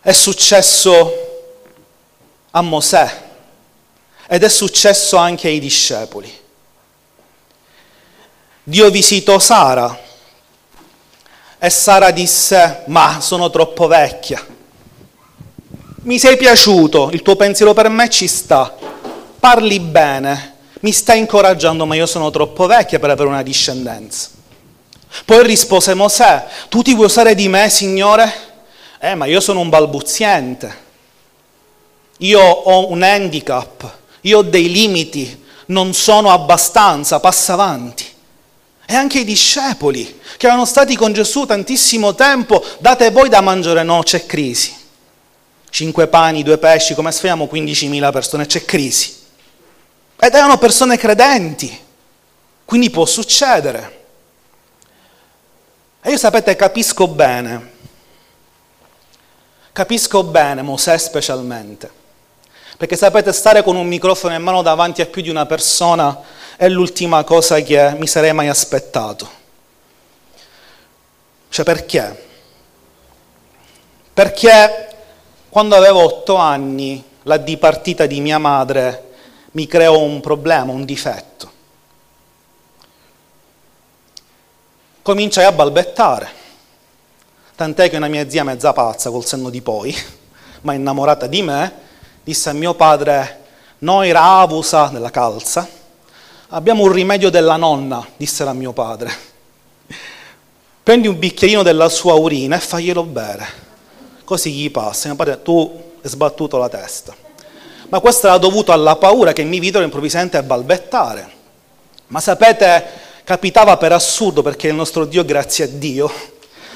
è 0.00 0.12
successo 0.12 1.12
a 2.50 2.60
Mosè 2.60 3.20
ed 4.26 4.42
è 4.42 4.48
successo 4.48 5.16
anche 5.16 5.48
ai 5.48 5.60
discepoli. 5.60 6.40
Dio 8.64 8.90
visitò 8.90 9.38
Sara 9.38 9.98
e 11.58 11.70
Sara 11.70 12.10
disse, 12.10 12.82
ma 12.86 13.20
sono 13.20 13.50
troppo 13.50 13.86
vecchia. 13.86 14.44
Mi 16.02 16.18
sei 16.18 16.36
piaciuto, 16.36 17.10
il 17.12 17.22
tuo 17.22 17.36
pensiero 17.36 17.72
per 17.72 17.88
me 17.88 18.10
ci 18.10 18.26
sta, 18.26 18.76
parli 19.42 19.80
bene, 19.80 20.54
mi 20.82 20.92
stai 20.92 21.18
incoraggiando, 21.18 21.84
ma 21.84 21.96
io 21.96 22.06
sono 22.06 22.30
troppo 22.30 22.66
vecchia 22.66 23.00
per 23.00 23.10
avere 23.10 23.26
una 23.26 23.42
discendenza. 23.42 24.28
Poi 25.24 25.44
rispose 25.44 25.94
Mosè, 25.94 26.46
tu 26.68 26.80
ti 26.82 26.94
vuoi 26.94 27.06
usare 27.06 27.34
di 27.34 27.48
me, 27.48 27.68
Signore? 27.68 28.32
Eh, 29.00 29.16
ma 29.16 29.26
io 29.26 29.40
sono 29.40 29.58
un 29.58 29.68
balbuziente, 29.68 30.76
io 32.18 32.40
ho 32.40 32.88
un 32.92 33.02
handicap, 33.02 33.92
io 34.20 34.38
ho 34.38 34.42
dei 34.42 34.70
limiti, 34.70 35.44
non 35.66 35.92
sono 35.92 36.30
abbastanza, 36.30 37.18
passa 37.18 37.54
avanti. 37.54 38.06
E 38.86 38.94
anche 38.94 39.18
i 39.18 39.24
discepoli 39.24 40.20
che 40.36 40.46
erano 40.46 40.66
stati 40.66 40.94
con 40.94 41.12
Gesù 41.12 41.46
tantissimo 41.46 42.14
tempo, 42.14 42.64
date 42.78 43.10
voi 43.10 43.28
da 43.28 43.40
mangiare, 43.40 43.82
no, 43.82 44.04
c'è 44.04 44.24
crisi. 44.24 44.72
Cinque 45.68 46.06
pani, 46.06 46.44
due 46.44 46.58
pesci, 46.58 46.94
come 46.94 47.10
sfiamo 47.10 47.48
15.000 47.52 48.12
persone, 48.12 48.46
c'è 48.46 48.64
crisi. 48.64 49.20
Ed 50.24 50.32
erano 50.36 50.56
persone 50.56 50.96
credenti, 50.96 51.76
quindi 52.64 52.90
può 52.90 53.04
succedere. 53.06 54.04
E 56.00 56.10
io 56.10 56.16
sapete, 56.16 56.54
capisco 56.54 57.08
bene, 57.08 57.72
capisco 59.72 60.22
bene 60.22 60.62
Mosè 60.62 60.96
specialmente, 60.96 61.90
perché 62.76 62.94
sapete, 62.94 63.32
stare 63.32 63.64
con 63.64 63.74
un 63.74 63.88
microfono 63.88 64.32
in 64.36 64.42
mano 64.44 64.62
davanti 64.62 65.02
a 65.02 65.06
più 65.06 65.22
di 65.22 65.28
una 65.28 65.44
persona 65.44 66.16
è 66.56 66.68
l'ultima 66.68 67.24
cosa 67.24 67.58
che 67.58 67.92
mi 67.98 68.06
sarei 68.06 68.32
mai 68.32 68.46
aspettato. 68.46 69.28
Cioè 71.48 71.64
perché? 71.64 72.26
Perché 74.14 74.88
quando 75.48 75.74
avevo 75.74 76.04
otto 76.04 76.36
anni 76.36 77.02
la 77.24 77.38
dipartita 77.38 78.06
di 78.06 78.20
mia 78.20 78.38
madre 78.38 79.10
mi 79.52 79.66
creò 79.66 79.98
un 79.98 80.20
problema, 80.20 80.72
un 80.72 80.84
difetto. 80.84 81.50
Cominciai 85.02 85.44
a 85.44 85.52
balbettare, 85.52 86.30
tant'è 87.56 87.90
che 87.90 87.96
una 87.96 88.08
mia 88.08 88.28
zia 88.30 88.44
mezza 88.44 88.72
pazza 88.72 89.10
col 89.10 89.24
senno 89.24 89.50
di 89.50 89.60
poi, 89.60 89.94
ma 90.62 90.74
innamorata 90.74 91.26
di 91.26 91.42
me, 91.42 91.72
disse 92.22 92.48
a 92.48 92.52
mio 92.52 92.74
padre, 92.74 93.40
noi 93.78 94.12
ravusa 94.12 94.86
della 94.86 95.10
calza, 95.10 95.68
abbiamo 96.48 96.84
un 96.84 96.92
rimedio 96.92 97.30
della 97.30 97.56
nonna, 97.56 98.06
disse 98.16 98.44
a 98.44 98.52
mio 98.52 98.72
padre. 98.72 99.12
Prendi 100.82 101.08
un 101.08 101.18
bicchierino 101.18 101.62
della 101.62 101.88
sua 101.88 102.14
urina 102.14 102.56
e 102.56 102.60
faglielo 102.60 103.02
bere, 103.02 103.46
così 104.24 104.52
gli 104.52 104.70
passa. 104.70 105.08
Mio 105.08 105.16
padre, 105.16 105.42
tu 105.42 105.92
hai 106.00 106.08
sbattuto 106.08 106.58
la 106.58 106.68
testa 106.68 107.21
ma 107.92 108.00
questo 108.00 108.26
era 108.26 108.38
dovuto 108.38 108.72
alla 108.72 108.96
paura 108.96 109.34
che 109.34 109.44
mi 109.44 109.60
videro 109.60 109.84
improvvisamente 109.84 110.42
balbettare. 110.42 111.30
Ma 112.06 112.20
sapete, 112.20 112.82
capitava 113.22 113.76
per 113.76 113.92
assurdo 113.92 114.40
perché 114.40 114.68
il 114.68 114.74
nostro 114.74 115.04
Dio, 115.04 115.26
grazie 115.26 115.64
a 115.64 115.68
Dio, 115.68 116.10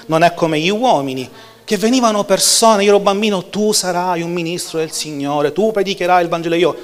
non 0.09 0.23
è 0.23 0.35
come 0.35 0.61
gli 0.61 0.69
uomini, 0.69 1.27
che 1.65 1.79
venivano 1.79 2.25
persone, 2.25 2.83
io 2.83 2.91
ero 2.91 3.01
bambino, 3.01 3.47
tu 3.47 3.73
sarai 3.73 4.21
un 4.21 4.31
ministro 4.31 4.79
del 4.79 4.93
Signore, 4.93 5.55
tu 5.55 5.73
predicherai 5.73 6.23
il 6.23 6.29
Vangelo. 6.29 6.55
Io 6.55 6.77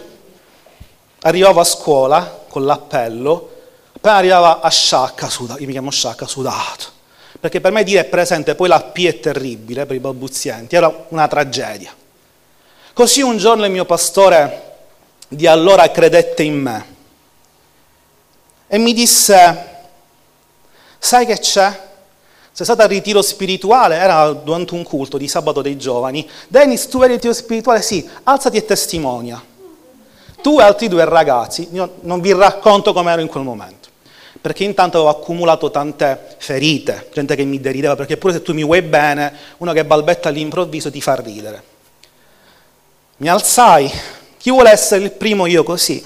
arrivavo 1.21 1.61
a 1.61 1.64
scuola 1.64 2.45
con 2.49 2.64
l'appello, 2.64 3.51
appena 3.92 4.16
arrivava 4.16 4.61
a 4.62 4.71
Sciacca, 4.71 5.29
sudato, 5.29 5.61
io 5.61 5.66
mi 5.66 5.73
chiamo 5.73 5.90
Sciacca, 5.90 6.27
sudato, 6.27 6.87
perché 7.38 7.61
per 7.61 7.71
me 7.71 7.85
dire 7.85 8.05
presente 8.05 8.55
poi 8.55 8.68
la 8.68 8.81
P 8.81 9.05
è 9.05 9.21
terribile 9.21 9.85
per 9.85 9.95
i 9.95 10.01
balbuzienti, 10.01 10.75
era 10.75 11.05
una 11.09 11.29
tragedia. 11.29 12.01
Così 12.95 13.23
un 13.23 13.39
giorno 13.39 13.65
il 13.65 13.71
mio 13.71 13.87
pastore 13.87 14.71
di 15.29 15.47
allora 15.47 15.91
credette 15.91 16.43
in 16.43 16.61
me 16.61 16.87
e 18.67 18.77
mi 18.77 18.93
disse, 18.93 19.67
sai 20.99 21.25
che 21.25 21.39
c'è? 21.39 21.91
Sei 22.53 22.67
stato 22.67 22.83
al 22.83 22.89
ritiro 22.89 23.23
spirituale, 23.23 23.97
era 23.97 24.31
durante 24.33 24.75
un 24.75 24.83
culto 24.83 25.17
di 25.17 25.27
sabato 25.27 25.63
dei 25.63 25.79
giovani. 25.79 26.29
Dennis, 26.49 26.87
tu 26.89 26.99
eri 26.99 27.13
al 27.13 27.15
ritiro 27.15 27.33
spirituale? 27.33 27.81
Sì, 27.81 28.07
alzati 28.25 28.59
e 28.59 28.65
testimonia. 28.67 29.43
Tu 30.43 30.61
e 30.61 30.63
altri 30.63 30.89
due 30.89 31.05
ragazzi, 31.07 31.69
io 31.73 31.95
non 32.01 32.21
vi 32.21 32.33
racconto 32.35 32.93
come 32.93 33.11
ero 33.11 33.23
in 33.23 33.29
quel 33.29 33.43
momento, 33.43 33.89
perché 34.39 34.65
intanto 34.65 34.99
avevo 34.99 35.19
accumulato 35.19 35.71
tante 35.71 36.37
ferite, 36.37 37.09
gente 37.13 37.37
che 37.37 37.45
mi 37.45 37.59
derideva, 37.59 37.97
perché 37.97 38.19
pure 38.19 38.35
se 38.35 38.43
tu 38.43 38.53
mi 38.53 38.65
vuoi 38.65 38.83
bene, 38.83 39.35
uno 39.59 39.73
che 39.73 39.85
balbetta 39.85 40.29
all'improvviso 40.29 40.91
ti 40.91 41.01
fa 41.01 41.15
ridere. 41.15 41.71
Mi 43.23 43.29
alzai, 43.29 43.89
chi 44.37 44.51
vuole 44.51 44.73
essere 44.73 45.05
il 45.05 45.13
primo 45.13 45.47
io 45.47 45.63
così? 45.63 46.05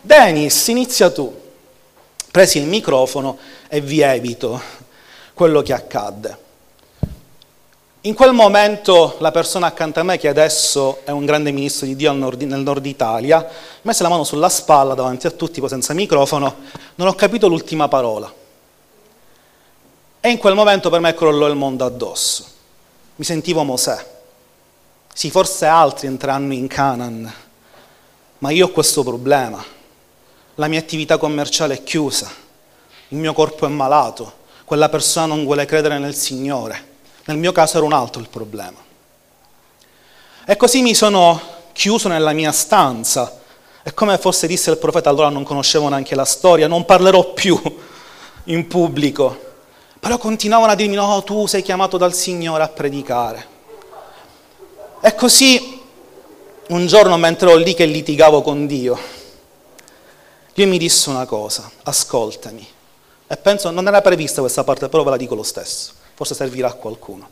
Dennis, 0.00 0.66
inizia 0.66 1.08
tu. 1.08 1.32
Presi 2.32 2.58
il 2.58 2.66
microfono 2.66 3.38
e 3.68 3.80
vi 3.80 4.00
evito 4.00 4.60
quello 5.34 5.62
che 5.62 5.72
accadde. 5.72 6.38
In 8.00 8.14
quel 8.14 8.32
momento 8.32 9.14
la 9.20 9.30
persona 9.30 9.68
accanto 9.68 10.00
a 10.00 10.02
me, 10.02 10.18
che 10.18 10.26
adesso 10.26 11.02
è 11.04 11.12
un 11.12 11.24
grande 11.24 11.52
ministro 11.52 11.86
di 11.86 11.94
Dio 11.94 12.10
nel 12.10 12.58
nord 12.58 12.86
Italia, 12.86 13.48
messe 13.82 14.02
la 14.02 14.08
mano 14.08 14.24
sulla 14.24 14.48
spalla 14.48 14.94
davanti 14.94 15.28
a 15.28 15.30
tutti, 15.30 15.62
senza 15.68 15.94
microfono, 15.94 16.56
non 16.96 17.06
ho 17.06 17.14
capito 17.14 17.46
l'ultima 17.46 17.86
parola. 17.86 18.34
E 20.18 20.28
in 20.28 20.38
quel 20.38 20.54
momento 20.54 20.90
per 20.90 20.98
me 20.98 21.14
crollò 21.14 21.46
il 21.46 21.54
mondo 21.54 21.84
addosso. 21.84 22.44
Mi 23.14 23.24
sentivo 23.24 23.62
Mosè. 23.62 24.16
Sì, 25.18 25.32
forse 25.32 25.66
altri 25.66 26.06
entreranno 26.06 26.52
in 26.52 26.68
Canaan, 26.68 27.34
ma 28.38 28.50
io 28.50 28.66
ho 28.66 28.70
questo 28.70 29.02
problema. 29.02 29.60
La 30.54 30.68
mia 30.68 30.78
attività 30.78 31.18
commerciale 31.18 31.74
è 31.74 31.82
chiusa, 31.82 32.30
il 33.08 33.18
mio 33.18 33.32
corpo 33.32 33.66
è 33.66 33.68
malato, 33.68 34.32
quella 34.64 34.88
persona 34.88 35.26
non 35.26 35.42
vuole 35.42 35.64
credere 35.64 35.98
nel 35.98 36.14
Signore. 36.14 36.98
Nel 37.24 37.36
mio 37.36 37.50
caso 37.50 37.78
era 37.78 37.86
un 37.86 37.94
altro 37.94 38.20
il 38.20 38.28
problema. 38.28 38.78
E 40.46 40.54
così 40.54 40.82
mi 40.82 40.94
sono 40.94 41.40
chiuso 41.72 42.06
nella 42.06 42.32
mia 42.32 42.52
stanza 42.52 43.40
e 43.82 43.92
come 43.94 44.16
forse 44.18 44.46
disse 44.46 44.70
il 44.70 44.78
profeta, 44.78 45.10
allora 45.10 45.30
non 45.30 45.42
conoscevo 45.42 45.88
neanche 45.88 46.14
la 46.14 46.24
storia, 46.24 46.68
non 46.68 46.84
parlerò 46.84 47.32
più 47.32 47.60
in 48.44 48.68
pubblico, 48.68 49.36
Però 49.98 50.16
continuavano 50.16 50.70
a 50.70 50.76
dirmi, 50.76 50.94
no, 50.94 51.24
tu 51.24 51.46
sei 51.46 51.62
chiamato 51.62 51.96
dal 51.96 52.14
Signore 52.14 52.62
a 52.62 52.68
predicare. 52.68 53.57
E 55.00 55.14
così, 55.14 55.80
un 56.68 56.86
giorno 56.86 57.16
mentre 57.16 57.48
ero 57.50 57.58
lì 57.58 57.72
che 57.74 57.84
litigavo 57.84 58.42
con 58.42 58.66
Dio, 58.66 58.98
Dio 60.52 60.66
mi 60.66 60.78
disse 60.78 61.08
una 61.08 61.24
cosa, 61.24 61.70
ascoltami. 61.84 62.66
E 63.28 63.36
penso, 63.36 63.70
non 63.70 63.86
era 63.86 64.00
prevista 64.00 64.40
questa 64.40 64.64
parte, 64.64 64.88
però 64.88 65.04
ve 65.04 65.10
la 65.10 65.16
dico 65.16 65.36
lo 65.36 65.44
stesso, 65.44 65.92
forse 66.14 66.34
servirà 66.34 66.68
a 66.68 66.72
qualcuno. 66.72 67.28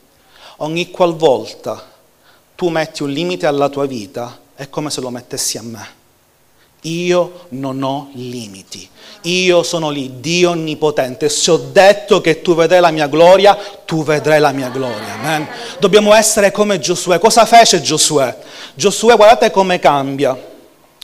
Ogni 0.58 0.90
qualvolta 0.90 1.94
tu 2.54 2.68
metti 2.68 3.02
un 3.02 3.10
limite 3.10 3.46
alla 3.46 3.68
tua 3.68 3.86
vita, 3.86 4.38
è 4.54 4.68
come 4.68 4.88
se 4.88 5.00
lo 5.00 5.10
mettessi 5.10 5.58
a 5.58 5.62
me. 5.62 5.88
Io 6.86 7.46
non 7.50 7.82
ho 7.82 8.10
limiti, 8.14 8.88
io 9.22 9.62
sono 9.64 9.90
lì, 9.90 10.20
Dio 10.20 10.50
onnipotente. 10.50 11.28
Se 11.28 11.50
ho 11.50 11.56
detto 11.56 12.20
che 12.20 12.42
tu 12.42 12.54
vedrai 12.54 12.80
la 12.80 12.92
mia 12.92 13.08
gloria, 13.08 13.58
tu 13.84 14.04
vedrai 14.04 14.38
la 14.38 14.52
mia 14.52 14.68
gloria. 14.68 15.14
Amen. 15.14 15.48
Dobbiamo 15.80 16.14
essere 16.14 16.52
come 16.52 16.78
Giosuè. 16.78 17.18
Cosa 17.18 17.44
fece 17.44 17.80
Giosuè? 17.80 18.36
Giosuè, 18.74 19.16
guardate 19.16 19.50
come 19.50 19.78
cambia. 19.80 20.54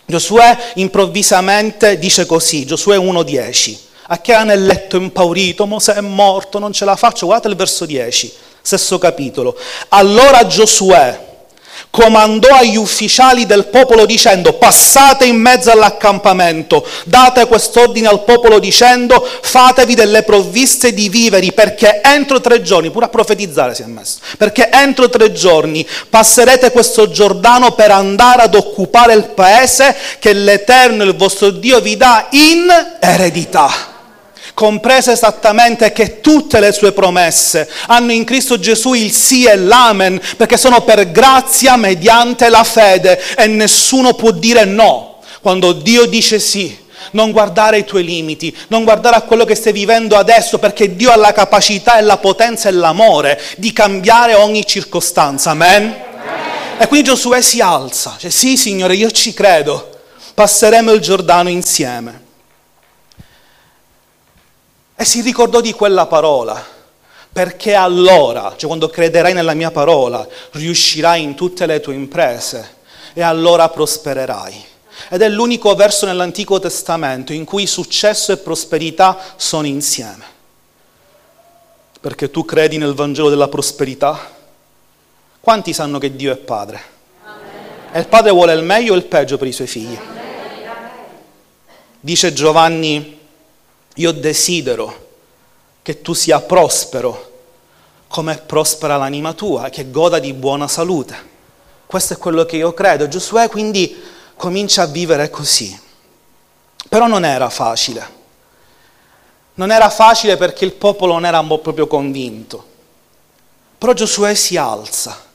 Giosuè 0.05 0.57
improvvisamente 0.75 1.99
dice 1.99 2.27
così, 2.27 2.67
Giosuè 2.67 2.99
1.10, 2.99 3.79
a 4.09 4.19
chi 4.19 4.33
era 4.33 4.45
nel 4.45 4.65
letto 4.65 4.97
impaurito, 4.97 5.67
Mosè 5.67 5.95
è 5.95 6.01
morto, 6.01 6.59
non 6.59 6.73
ce 6.73 6.85
la 6.85 6.97
faccio, 6.97 7.27
guardate 7.27 7.49
il 7.49 7.57
verso 7.57 7.87
10, 7.87 8.33
stesso 8.61 8.99
capitolo. 8.99 9.57
Allora 9.89 10.47
Giosuè, 10.47 11.32
comandò 11.93 12.49
agli 12.55 12.77
ufficiali 12.77 13.45
del 13.45 13.67
popolo 13.67 14.07
dicendo 14.07 14.55
passate 14.55 15.27
in 15.27 15.37
mezzo 15.37 15.71
all'accampamento, 15.71 16.87
date 17.05 17.47
quest'ordine 17.47 18.09
al 18.09 18.25
popolo 18.25 18.59
dicendo 18.59 19.23
fatevi 19.43 19.95
delle 19.95 20.23
provviste 20.23 20.95
di 20.95 21.11
viveri 21.11 21.53
perché 21.53 22.01
entro 22.03 22.41
tre 22.41 22.63
giorni, 22.63 22.91
pure 22.91 23.05
a 23.05 23.09
profetizzare 23.11 23.75
si 23.75 23.83
è 23.83 23.87
messo, 23.87 24.21
perché 24.39 24.71
entro 24.73 25.11
tre 25.11 25.33
giorni 25.33 25.87
passerete 26.09 26.71
questo 26.71 27.11
Giordano 27.11 27.73
per 27.73 27.91
andare 27.91 28.41
ad 28.41 28.55
occupare 28.55 29.13
il 29.13 29.25
paese 29.25 29.95
che 30.19 30.33
l'Eterno, 30.33 31.05
il 31.05 31.15
vostro 31.15 31.51
Dio, 31.51 31.79
vi 31.83 31.99
dà 31.99 32.29
in 32.31 32.69
eredità 33.01 33.92
comprese 34.55 35.13
esattamente 35.13 35.93
che 35.93 36.21
tutte 36.21 36.61
le 36.61 36.73
sue 36.73 36.93
promesse 36.93 37.69
hanno 37.87 38.13
in 38.13 38.25
Cristo 38.25 38.59
Gesù 38.59 38.95
il 38.95 39.13
sì 39.13 39.45
e 39.45 39.57
l'amen, 39.57 40.21
perché 40.37 40.57
sono 40.57 40.83
per 40.83 41.11
grazia 41.11 41.77
mediante 41.77 42.49
la 42.49 42.65
fede 42.65 43.21
e 43.37 43.47
nessuno 43.47 44.15
può 44.15 44.31
dire 44.31 44.65
no. 44.65 45.21
Quando 45.41 45.73
Dio 45.73 46.07
dice 46.07 46.39
sì, 46.39 46.77
non 47.13 47.33
guardare 47.33 47.77
ai 47.77 47.85
tuoi 47.85 48.05
limiti, 48.05 48.57
non 48.69 48.85
guardare 48.85 49.17
a 49.17 49.23
quello 49.23 49.45
che 49.45 49.55
stai 49.55 49.73
vivendo 49.73 50.17
adesso, 50.17 50.59
perché 50.59 50.95
Dio 50.95 51.11
ha 51.11 51.17
la 51.17 51.33
capacità 51.33 51.99
e 51.99 52.03
la 52.03 52.19
potenza 52.19 52.69
e 52.69 52.73
l'amore 52.73 53.41
di 53.57 53.73
cambiare 53.73 54.35
ogni 54.35 54.65
circostanza. 54.67 55.51
Amen? 55.51 55.83
Amen. 55.83 56.79
E 56.79 56.87
quindi 56.87 57.09
Giosuè 57.09 57.41
si 57.41 57.61
alza, 57.61 58.17
cioè 58.19 58.31
sì 58.31 58.57
Signore, 58.57 58.95
io 58.95 59.11
ci 59.11 59.35
credo, 59.35 59.99
passeremo 60.35 60.93
il 60.93 61.01
Giordano 61.01 61.49
insieme. 61.49 62.22
E 65.03 65.05
si 65.05 65.21
ricordò 65.21 65.61
di 65.61 65.73
quella 65.73 66.07
parola, 66.07 66.65
perché 67.33 67.75
allora, 67.75 68.55
cioè 68.57 68.69
quando 68.69 68.89
crederai 68.89 69.33
nella 69.33 69.53
mia 69.53 69.73
parola, 69.73 70.25
riuscirai 70.53 71.21
in 71.21 71.35
tutte 71.35 71.67
le 71.67 71.81
tue 71.81 71.95
imprese 71.95 72.77
e 73.13 73.21
allora 73.21 73.69
prospererai. 73.69 74.65
Ed 75.09 75.23
è 75.23 75.29
l'unico 75.29 75.75
verso 75.75 76.07
nell'Antico 76.07 76.61
Testamento 76.61 77.33
in 77.33 77.45
cui 77.45 77.67
successo 77.67 78.31
e 78.31 78.37
prosperità 78.37 79.19
sono 79.35 79.67
insieme. 79.67 80.25
Perché 82.01 82.31
tu 82.31 82.45
credi 82.45 82.79
nel 82.79 82.95
Vangelo 82.95 83.29
della 83.29 83.49
prosperità? 83.49 84.17
Quanti 85.41 85.73
sanno 85.73 85.99
che 85.99 86.15
Dio 86.15 86.33
è 86.33 86.37
Padre? 86.37 86.81
E 87.91 87.99
il 87.99 88.07
Padre 88.07 88.31
vuole 88.31 88.55
il 88.55 88.63
meglio 88.63 88.95
e 88.95 88.99
il 88.99 89.07
peggio 89.07 89.37
per 89.37 89.49
i 89.49 89.53
suoi 89.53 89.67
figli. 89.67 89.99
Dice 91.99 92.33
Giovanni 92.33 93.19
io 93.97 94.13
desidero 94.13 95.11
che 95.83 96.01
tu 96.01 96.13
sia 96.13 96.41
prospero 96.41 97.31
come 98.09 98.37
prospera 98.37 98.97
l'anima 98.97 99.33
tua, 99.33 99.71
che 99.71 99.91
goda 99.91 100.19
di 100.19 100.33
buona 100.33 100.69
salute. 100.69 101.31
Questo 101.87 102.13
è 102.13 102.19
quello 102.19 102.45
che 102.45 102.57
io 102.57 102.75
credo. 102.75 103.09
Giosuè 103.09 103.49
quindi 103.49 104.01
comincia 104.37 104.83
a 104.83 104.87
vivere 104.87 105.31
così. 105.31 105.79
Però 106.89 107.07
non 107.07 107.25
era 107.25 107.49
facile. 107.49 108.21
Non 109.55 109.71
era 109.71 109.89
facile 109.89 110.37
perché 110.37 110.65
il 110.65 110.73
popolo 110.73 111.15
non 111.15 111.25
era 111.25 111.43
proprio 111.43 111.87
convinto. 111.87 112.65
Però 113.79 113.93
Giosuè 113.93 114.35
si 114.35 114.57
alza. 114.57 115.31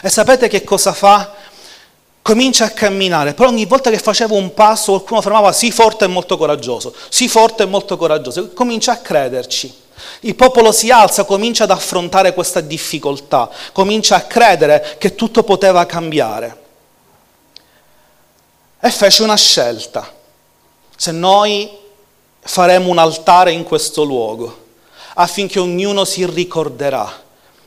E 0.00 0.08
sapete 0.08 0.48
che 0.48 0.64
cosa 0.64 0.92
fa? 0.92 1.34
Comincia 2.22 2.66
a 2.66 2.70
camminare, 2.70 3.34
però 3.34 3.48
ogni 3.48 3.66
volta 3.66 3.90
che 3.90 3.98
faceva 3.98 4.34
un 4.34 4.54
passo 4.54 4.92
qualcuno 4.92 5.20
fermava, 5.20 5.52
sii 5.52 5.72
forte 5.72 6.04
e 6.04 6.08
molto 6.08 6.36
coraggioso, 6.38 6.94
sii 7.08 7.28
forte 7.28 7.64
e 7.64 7.66
molto 7.66 7.96
coraggioso, 7.96 8.50
comincia 8.52 8.92
a 8.92 8.98
crederci. 8.98 9.80
Il 10.20 10.36
popolo 10.36 10.70
si 10.72 10.90
alza, 10.90 11.24
comincia 11.24 11.64
ad 11.64 11.70
affrontare 11.70 12.32
questa 12.32 12.60
difficoltà, 12.60 13.50
comincia 13.72 14.16
a 14.16 14.22
credere 14.22 14.96
che 14.98 15.14
tutto 15.14 15.42
poteva 15.42 15.84
cambiare. 15.84 16.60
E 18.80 18.90
fece 18.90 19.22
una 19.22 19.36
scelta. 19.36 20.12
Se 20.96 21.10
noi 21.12 21.70
faremo 22.40 22.88
un 22.88 22.98
altare 22.98 23.52
in 23.52 23.64
questo 23.64 24.04
luogo, 24.04 24.60
affinché 25.14 25.58
ognuno 25.58 26.04
si 26.04 26.24
ricorderà 26.26 27.20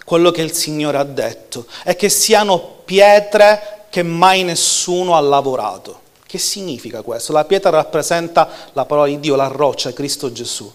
quello 0.03 0.31
che 0.31 0.41
il 0.41 0.53
Signore 0.53 0.97
ha 0.97 1.03
detto 1.03 1.65
e 1.83 1.95
che 1.95 2.09
siano 2.09 2.59
pietre 2.85 3.74
che 3.95 4.03
mai 4.03 4.43
nessuno 4.43 5.15
ha 5.15 5.21
lavorato. 5.21 6.01
Che 6.27 6.37
significa 6.37 7.01
questo? 7.01 7.31
La 7.31 7.45
pietra 7.45 7.69
rappresenta 7.69 8.49
la 8.73 8.83
parola 8.83 9.07
di 9.07 9.21
Dio, 9.21 9.37
la 9.37 9.47
roccia, 9.47 9.93
Cristo 9.93 10.33
Gesù. 10.33 10.69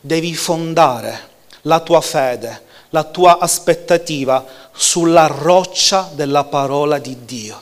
Devi 0.00 0.34
fondare 0.34 1.28
la 1.62 1.80
tua 1.80 2.00
fede, 2.00 2.62
la 2.88 3.04
tua 3.04 3.38
aspettativa 3.38 4.46
sulla 4.72 5.26
roccia 5.26 6.08
della 6.14 6.44
parola 6.44 6.96
di 6.96 7.26
Dio. 7.26 7.60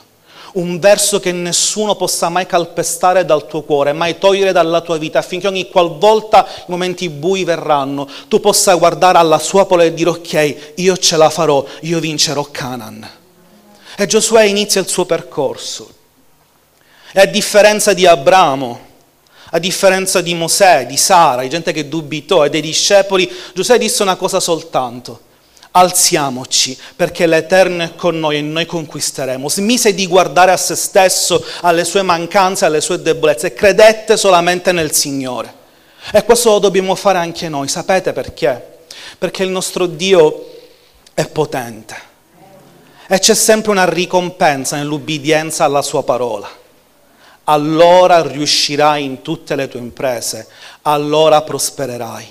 Un 0.53 0.79
verso 0.79 1.19
che 1.19 1.33
nessuno 1.33 1.97
possa 1.97 2.29
mai 2.29 2.45
calpestare 2.45 3.25
dal 3.25 3.45
tuo 3.45 3.63
cuore, 3.63 3.91
mai 3.91 4.17
togliere 4.17 4.53
dalla 4.53 4.79
tua 4.79 4.97
vita, 4.97 5.19
affinché 5.19 5.47
ogni 5.47 5.67
qualvolta 5.67 6.47
i 6.47 6.63
momenti 6.67 7.09
bui 7.09 7.43
verranno, 7.43 8.07
tu 8.29 8.39
possa 8.39 8.73
guardare 8.75 9.17
alla 9.17 9.39
sua 9.39 9.65
parola 9.65 9.83
e 9.83 9.93
dire 9.93 10.11
ok, 10.11 10.73
io 10.75 10.95
ce 10.95 11.17
la 11.17 11.29
farò, 11.29 11.65
io 11.81 11.99
vincerò 11.99 12.47
Canaan. 12.49 13.21
E 13.95 14.05
Giosuè 14.05 14.43
inizia 14.43 14.81
il 14.81 14.87
suo 14.87 15.05
percorso. 15.05 15.93
E 17.11 17.21
a 17.21 17.25
differenza 17.25 17.93
di 17.93 18.07
Abramo, 18.07 18.91
a 19.51 19.59
differenza 19.59 20.21
di 20.21 20.33
Mosè, 20.33 20.87
di 20.87 20.97
Sara, 20.97 21.43
di 21.43 21.49
gente 21.49 21.71
che 21.71 21.87
dubitò 21.87 22.43
e 22.43 22.49
dei 22.49 22.61
discepoli, 22.61 23.31
Giosuè 23.53 23.77
disse 23.77 24.01
una 24.01 24.15
cosa 24.15 24.39
soltanto. 24.39 25.31
Alziamoci 25.75 26.77
perché 26.95 27.25
l'Eterno 27.25 27.83
è 27.83 27.95
con 27.95 28.19
noi 28.19 28.37
e 28.37 28.41
noi 28.41 28.65
conquisteremo. 28.65 29.49
Smise 29.49 29.93
di 29.93 30.07
guardare 30.07 30.51
a 30.51 30.57
se 30.57 30.75
stesso, 30.75 31.43
alle 31.61 31.83
sue 31.83 32.03
mancanze, 32.03 32.65
alle 32.65 32.81
sue 32.81 33.01
debolezze 33.01 33.47
e 33.47 33.53
credette 33.53 34.17
solamente 34.17 34.71
nel 34.71 34.91
Signore. 34.91 35.61
E 36.11 36.23
questo 36.25 36.49
lo 36.49 36.59
dobbiamo 36.59 36.93
fare 36.95 37.17
anche 37.17 37.49
noi. 37.49 37.67
Sapete 37.67 38.13
perché? 38.13 38.85
Perché 39.17 39.43
il 39.43 39.49
nostro 39.49 39.85
Dio 39.87 40.51
è 41.13 41.27
potente 41.27 42.11
e 43.07 43.19
c'è 43.19 43.33
sempre 43.33 43.71
una 43.71 43.87
ricompensa 43.87 44.75
nell'ubbidienza 44.77 45.65
alla 45.65 45.81
sua 45.81 46.03
parola. 46.03 46.49
Allora 47.45 48.21
riuscirai 48.21 49.03
in 49.03 49.21
tutte 49.21 49.55
le 49.55 49.67
tue 49.67 49.79
imprese, 49.79 50.47
allora 50.83 51.41
prospererai. 51.41 52.27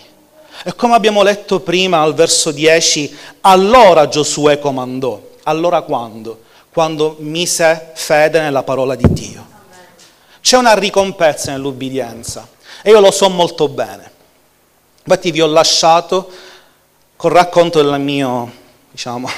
E 0.64 0.74
come 0.74 0.94
abbiamo 0.94 1.22
letto 1.22 1.60
prima 1.60 2.00
al 2.00 2.14
verso 2.14 2.50
10, 2.50 3.16
allora 3.42 4.08
Giosuè 4.08 4.58
comandò. 4.58 5.20
Allora 5.44 5.82
quando? 5.82 6.42
Quando 6.72 7.16
mise 7.18 7.90
fede 7.94 8.40
nella 8.40 8.62
parola 8.62 8.94
di 8.94 9.12
Dio. 9.12 9.46
C'è 10.40 10.56
una 10.56 10.74
ricompensa 10.74 11.52
nell'ubbidienza 11.52 12.48
e 12.82 12.90
io 12.90 13.00
lo 13.00 13.10
so 13.10 13.28
molto 13.28 13.68
bene. 13.68 14.10
Infatti 15.04 15.30
vi 15.30 15.40
ho 15.40 15.46
lasciato 15.46 16.30
col 17.16 17.32
racconto 17.32 17.82
del 17.82 18.00
mio, 18.00 18.50
diciamo, 18.90 19.28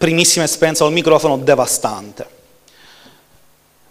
primissima 0.00 0.46
esperienza 0.46 0.84
col 0.84 0.94
microfono 0.94 1.36
devastante. 1.36 2.26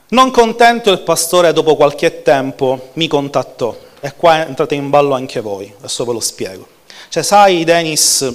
Non 0.08 0.32
contento 0.32 0.90
il 0.90 1.02
pastore 1.02 1.54
dopo 1.54 1.76
qualche 1.76 2.24
tempo 2.24 2.90
mi 2.94 3.08
contattò 3.08 3.78
e 4.00 4.16
qua 4.16 4.48
entrate 4.48 4.74
in 4.74 4.90
ballo 4.90 5.14
anche 5.14 5.40
voi, 5.40 5.72
adesso 5.78 6.06
ve 6.06 6.14
lo 6.14 6.20
spiego. 6.20 6.68
Cioè 7.10 7.22
sai 7.22 7.64
Denis, 7.64 8.28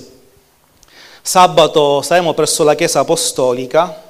sabato 1.21 2.01
saremo 2.01 2.33
presso 2.33 2.63
la 2.63 2.77
chiesa 2.77 3.01
apostolica, 3.01 4.05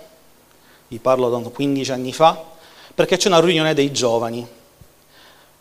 vi 0.89 0.99
parlo 0.99 1.31
da 1.31 1.39
15 1.49 1.91
anni 1.91 2.13
fa, 2.13 2.39
perché 2.95 3.17
c'è 3.17 3.29
una 3.29 3.41
riunione 3.41 3.73
dei 3.73 3.91
giovani. 3.91 4.47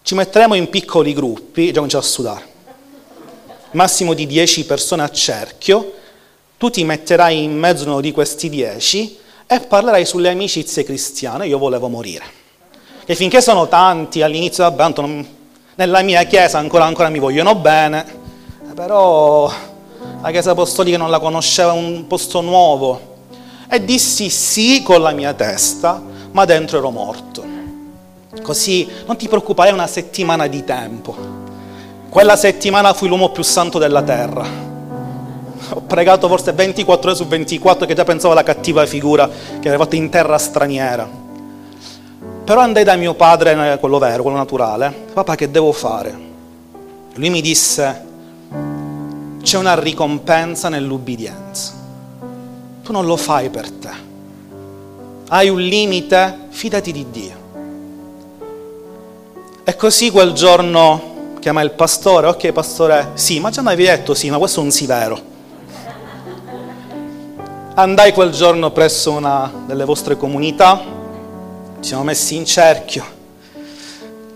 Ci 0.01 0.13
metteremo 0.13 0.55
in 0.55 0.69
piccoli 0.69 1.13
gruppi, 1.13 1.67
già 1.67 1.75
cominciamo 1.75 2.03
a 2.03 2.05
sudare. 2.05 2.47
massimo 3.71 4.13
di 4.13 4.27
10 4.27 4.65
persone 4.65 5.03
a 5.03 5.09
cerchio, 5.09 6.01
tu 6.63 6.69
ti 6.69 6.85
metterai 6.85 7.43
in 7.43 7.59
mezzo 7.59 7.83
uno 7.83 7.99
di 7.99 8.13
questi 8.13 8.47
10 8.47 9.17
e 9.47 9.59
parlerai 9.59 10.05
sulle 10.05 10.29
amicizie 10.29 10.85
cristiane. 10.85 11.45
Io 11.45 11.57
volevo 11.57 11.89
morire. 11.89 12.23
E 13.03 13.15
finché 13.15 13.41
sono 13.41 13.67
tanti, 13.67 14.21
all'inizio, 14.21 14.63
vabbè, 14.63 14.93
non, 15.01 15.27
nella 15.75 16.01
mia 16.03 16.23
chiesa 16.23 16.59
ancora, 16.59 16.85
ancora 16.85 17.09
mi 17.09 17.19
vogliono 17.19 17.55
bene, 17.55 18.05
però 18.73 19.51
la 20.21 20.31
chiesa 20.31 20.51
apostolica 20.51 20.95
non 20.95 21.09
la 21.09 21.19
conosceva, 21.19 21.73
un 21.73 22.07
posto 22.07 22.39
nuovo. 22.39 23.17
E 23.69 23.83
dissi 23.83 24.29
sì 24.29 24.83
con 24.83 25.01
la 25.01 25.11
mia 25.11 25.33
testa, 25.33 26.01
ma 26.31 26.45
dentro 26.45 26.77
ero 26.77 26.91
morto. 26.91 27.43
Così 28.41 28.87
non 29.05 29.17
ti 29.17 29.27
preoccupare, 29.27 29.71
una 29.71 29.87
settimana 29.87 30.47
di 30.47 30.63
tempo. 30.63 31.13
Quella 32.07 32.37
settimana 32.37 32.93
fui 32.93 33.09
l'uomo 33.09 33.31
più 33.31 33.43
santo 33.43 33.79
della 33.79 34.01
terra. 34.01 34.72
Ho 35.75 35.81
pregato 35.81 36.27
forse 36.27 36.53
24 36.53 37.09
ore 37.09 37.17
su 37.17 37.25
24 37.25 37.85
che 37.85 37.95
già 37.95 38.03
pensavo 38.03 38.33
alla 38.33 38.43
cattiva 38.43 38.85
figura 38.85 39.27
che 39.27 39.67
avevo 39.67 39.83
fatto 39.83 39.95
in 39.95 40.09
terra 40.09 40.37
straniera. 40.37 41.21
Però 42.45 42.59
andai 42.59 42.83
da 42.83 42.95
mio 42.95 43.13
padre, 43.13 43.77
quello 43.79 43.97
vero, 43.97 44.21
quello 44.21 44.37
naturale, 44.37 44.93
papà 45.13 45.35
che 45.35 45.49
devo 45.49 45.71
fare? 45.71 46.13
Lui 47.15 47.29
mi 47.29 47.41
disse, 47.41 48.05
c'è 49.41 49.57
una 49.57 49.79
ricompensa 49.79 50.69
nell'ubbidienza. 50.69 51.73
Tu 52.83 52.91
non 52.91 53.05
lo 53.05 53.15
fai 53.15 53.49
per 53.49 53.71
te. 53.71 53.89
Hai 55.29 55.49
un 55.49 55.59
limite, 55.59 56.47
fidati 56.49 56.91
di 56.91 57.05
Dio. 57.09 57.41
E 59.63 59.75
così 59.75 60.11
quel 60.11 60.33
giorno 60.33 61.11
chiama 61.39 61.61
il 61.61 61.71
pastore, 61.71 62.27
ok 62.27 62.51
pastore, 62.51 63.11
sì, 63.13 63.39
ma 63.39 63.49
già 63.49 63.61
mi 63.61 63.67
avevi 63.67 63.85
detto 63.85 64.13
sì, 64.13 64.29
ma 64.29 64.37
questo 64.37 64.59
è 64.59 64.63
un 64.63 64.71
sì 64.71 64.85
vero. 64.85 65.31
Andai 67.75 68.13
quel 68.13 68.31
giorno 68.31 68.71
presso 68.71 69.11
una 69.11 69.51
delle 69.65 69.85
vostre 69.85 70.15
comunità, 70.15 70.79
ci 71.79 71.87
siamo 71.87 72.03
messi 72.03 72.35
in 72.35 72.45
cerchio, 72.45 73.03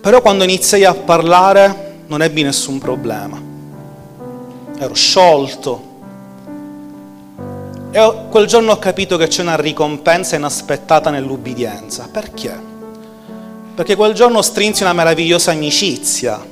però 0.02 0.22
quando 0.22 0.44
iniziai 0.44 0.86
a 0.86 0.94
parlare 0.94 2.02
non 2.08 2.22
ebbi 2.22 2.44
nessun 2.44 2.80
problema. 2.80 3.40
Ero 4.80 4.94
sciolto. 4.94 5.86
E 7.92 8.14
quel 8.30 8.48
giorno 8.48 8.72
ho 8.72 8.80
capito 8.80 9.18
che 9.18 9.28
c'è 9.28 9.42
una 9.42 9.56
ricompensa 9.56 10.36
inaspettata 10.36 11.10
nell'ubbidienza. 11.10 12.10
Perché? 12.12 12.76
perché 13.78 13.96
quel 13.96 14.16
giorno 14.16 14.42
strinsi 14.42 14.82
una 14.82 14.92
meravigliosa 14.92 15.52
amicizia 15.52 16.44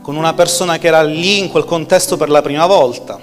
con 0.00 0.16
una 0.16 0.32
persona 0.32 0.78
che 0.78 0.86
era 0.86 1.02
lì 1.02 1.40
in 1.40 1.50
quel 1.50 1.66
contesto 1.66 2.16
per 2.16 2.30
la 2.30 2.40
prima 2.40 2.64
volta. 2.64 3.20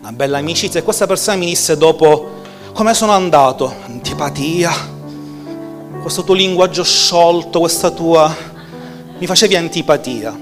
Una 0.00 0.12
bella 0.12 0.38
amicizia 0.38 0.80
e 0.80 0.82
questa 0.82 1.06
persona 1.06 1.36
mi 1.36 1.44
disse 1.44 1.76
dopo 1.76 2.38
come 2.72 2.94
sono 2.94 3.12
andato? 3.12 3.70
Antipatia, 3.84 4.72
questo 6.00 6.24
tuo 6.24 6.32
linguaggio 6.32 6.82
sciolto, 6.82 7.58
questa 7.58 7.90
tua... 7.90 8.34
mi 9.18 9.26
facevi 9.26 9.56
antipatia. 9.56 10.34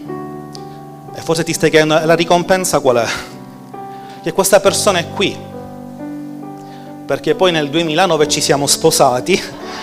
E 1.13 1.21
forse 1.21 1.43
ti 1.43 1.53
stai 1.53 1.71
chiedendo 1.71 2.01
la 2.05 2.15
ricompensa 2.15 2.79
qual 2.79 2.99
è? 2.99 3.07
Che 4.23 4.33
questa 4.33 4.61
persona 4.61 5.01
è 5.01 5.09
qui, 5.09 5.37
perché 7.05 7.35
poi 7.35 7.51
nel 7.51 7.69
2009 7.69 8.29
ci 8.29 8.41
siamo 8.41 8.69
sposati 8.69 9.43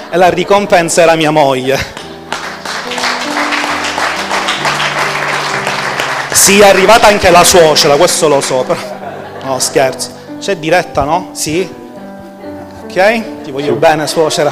e 0.10 0.16
la 0.16 0.30
ricompensa 0.30 1.02
era 1.02 1.16
mia 1.16 1.32
moglie. 1.32 1.78
Sì, 6.32 6.62
è 6.62 6.66
arrivata 6.66 7.08
anche 7.08 7.30
la 7.30 7.44
suocera, 7.44 7.98
questo 7.98 8.30
lo 8.30 8.40
so, 8.40 8.64
però... 8.66 8.95
No, 9.46 9.60
scherzo. 9.60 10.12
C'è 10.40 10.58
diretta, 10.58 11.04
no? 11.04 11.30
Sì? 11.32 11.68
Ok? 12.84 13.44
Ti 13.44 13.52
voglio 13.52 13.76
bene, 13.76 14.08
suocera. 14.08 14.52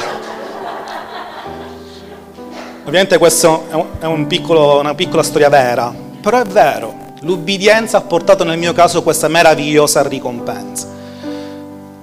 Ovviamente 2.84 3.18
questa 3.18 3.60
è 3.98 4.06
un 4.06 4.26
piccolo, 4.26 4.78
una 4.78 4.94
piccola 4.94 5.22
storia 5.22 5.48
vera, 5.48 5.92
però 6.20 6.40
è 6.40 6.44
vero. 6.44 6.94
L'ubbidienza 7.20 7.98
ha 7.98 8.02
portato 8.02 8.44
nel 8.44 8.58
mio 8.58 8.72
caso 8.72 9.02
questa 9.02 9.28
meravigliosa 9.28 10.06
ricompensa. 10.06 10.86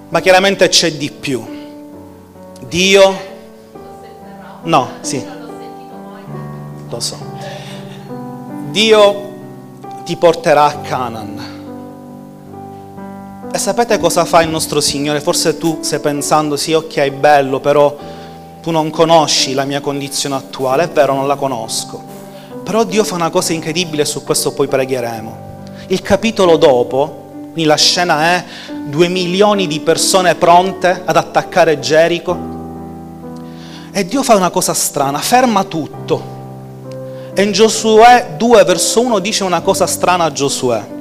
Ma 0.08 0.20
chiaramente 0.20 0.68
c'è 0.68 0.92
di 0.92 1.10
più. 1.10 1.60
Dio 2.68 3.30
No, 4.64 4.90
sì. 5.00 5.24
Lo 6.88 7.00
so. 7.00 7.18
Dio 8.70 9.30
ti 10.04 10.16
porterà 10.16 10.64
a 10.66 10.76
Canaan. 10.78 11.51
E 13.54 13.58
sapete 13.58 13.98
cosa 13.98 14.24
fa 14.24 14.40
il 14.40 14.48
nostro 14.48 14.80
Signore? 14.80 15.20
Forse 15.20 15.58
tu 15.58 15.80
stai 15.82 16.00
pensando, 16.00 16.56
sì, 16.56 16.72
ok, 16.72 16.96
è 16.96 17.10
bello, 17.10 17.60
però 17.60 17.94
tu 18.62 18.70
non 18.70 18.88
conosci 18.88 19.52
la 19.52 19.66
mia 19.66 19.82
condizione 19.82 20.36
attuale. 20.36 20.84
È 20.84 20.88
vero, 20.88 21.12
non 21.12 21.26
la 21.26 21.36
conosco. 21.36 22.02
Però 22.64 22.82
Dio 22.84 23.04
fa 23.04 23.14
una 23.14 23.28
cosa 23.28 23.52
incredibile, 23.52 24.06
su 24.06 24.24
questo 24.24 24.52
poi 24.52 24.68
pregheremo. 24.68 25.36
Il 25.88 26.00
capitolo 26.00 26.56
dopo, 26.56 27.24
quindi 27.52 27.64
la 27.64 27.76
scena 27.76 28.22
è 28.22 28.44
due 28.86 29.08
milioni 29.08 29.66
di 29.66 29.80
persone 29.80 30.34
pronte 30.34 31.02
ad 31.04 31.16
attaccare 31.16 31.78
Gerico 31.78 32.38
e 33.92 34.06
Dio 34.06 34.22
fa 34.22 34.34
una 34.34 34.48
cosa 34.48 34.72
strana, 34.72 35.18
ferma 35.18 35.64
tutto. 35.64 36.40
E 37.34 37.42
in 37.42 37.52
Giosuè 37.52 38.34
2 38.34 38.64
verso 38.64 39.02
1 39.02 39.18
dice 39.18 39.44
una 39.44 39.60
cosa 39.60 39.86
strana 39.86 40.24
a 40.24 40.32
Giosuè. 40.32 40.91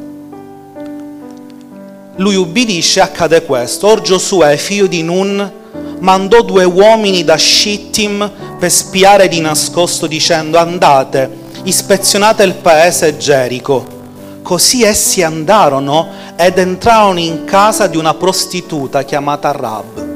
Lui 2.21 2.35
ubbidisce 2.35 2.99
e 2.99 3.03
accade 3.03 3.43
questo. 3.43 3.87
Or 3.87 4.01
Giosuè, 4.01 4.55
figlio 4.57 4.85
di 4.85 5.01
Nun, 5.01 5.51
mandò 5.99 6.41
due 6.43 6.63
uomini 6.63 7.23
da 7.23 7.35
Shittim 7.35 8.31
per 8.59 8.71
spiare 8.71 9.27
di 9.27 9.41
nascosto 9.41 10.05
dicendo 10.05 10.59
andate, 10.59 11.29
ispezionate 11.63 12.43
il 12.43 12.53
paese 12.53 13.17
Gerico. 13.17 13.99
Così 14.43 14.83
essi 14.83 15.23
andarono 15.23 16.07
ed 16.35 16.57
entrarono 16.57 17.19
in 17.19 17.43
casa 17.45 17.87
di 17.87 17.97
una 17.97 18.13
prostituta 18.13 19.03
chiamata 19.03 19.51
Rab 19.51 20.09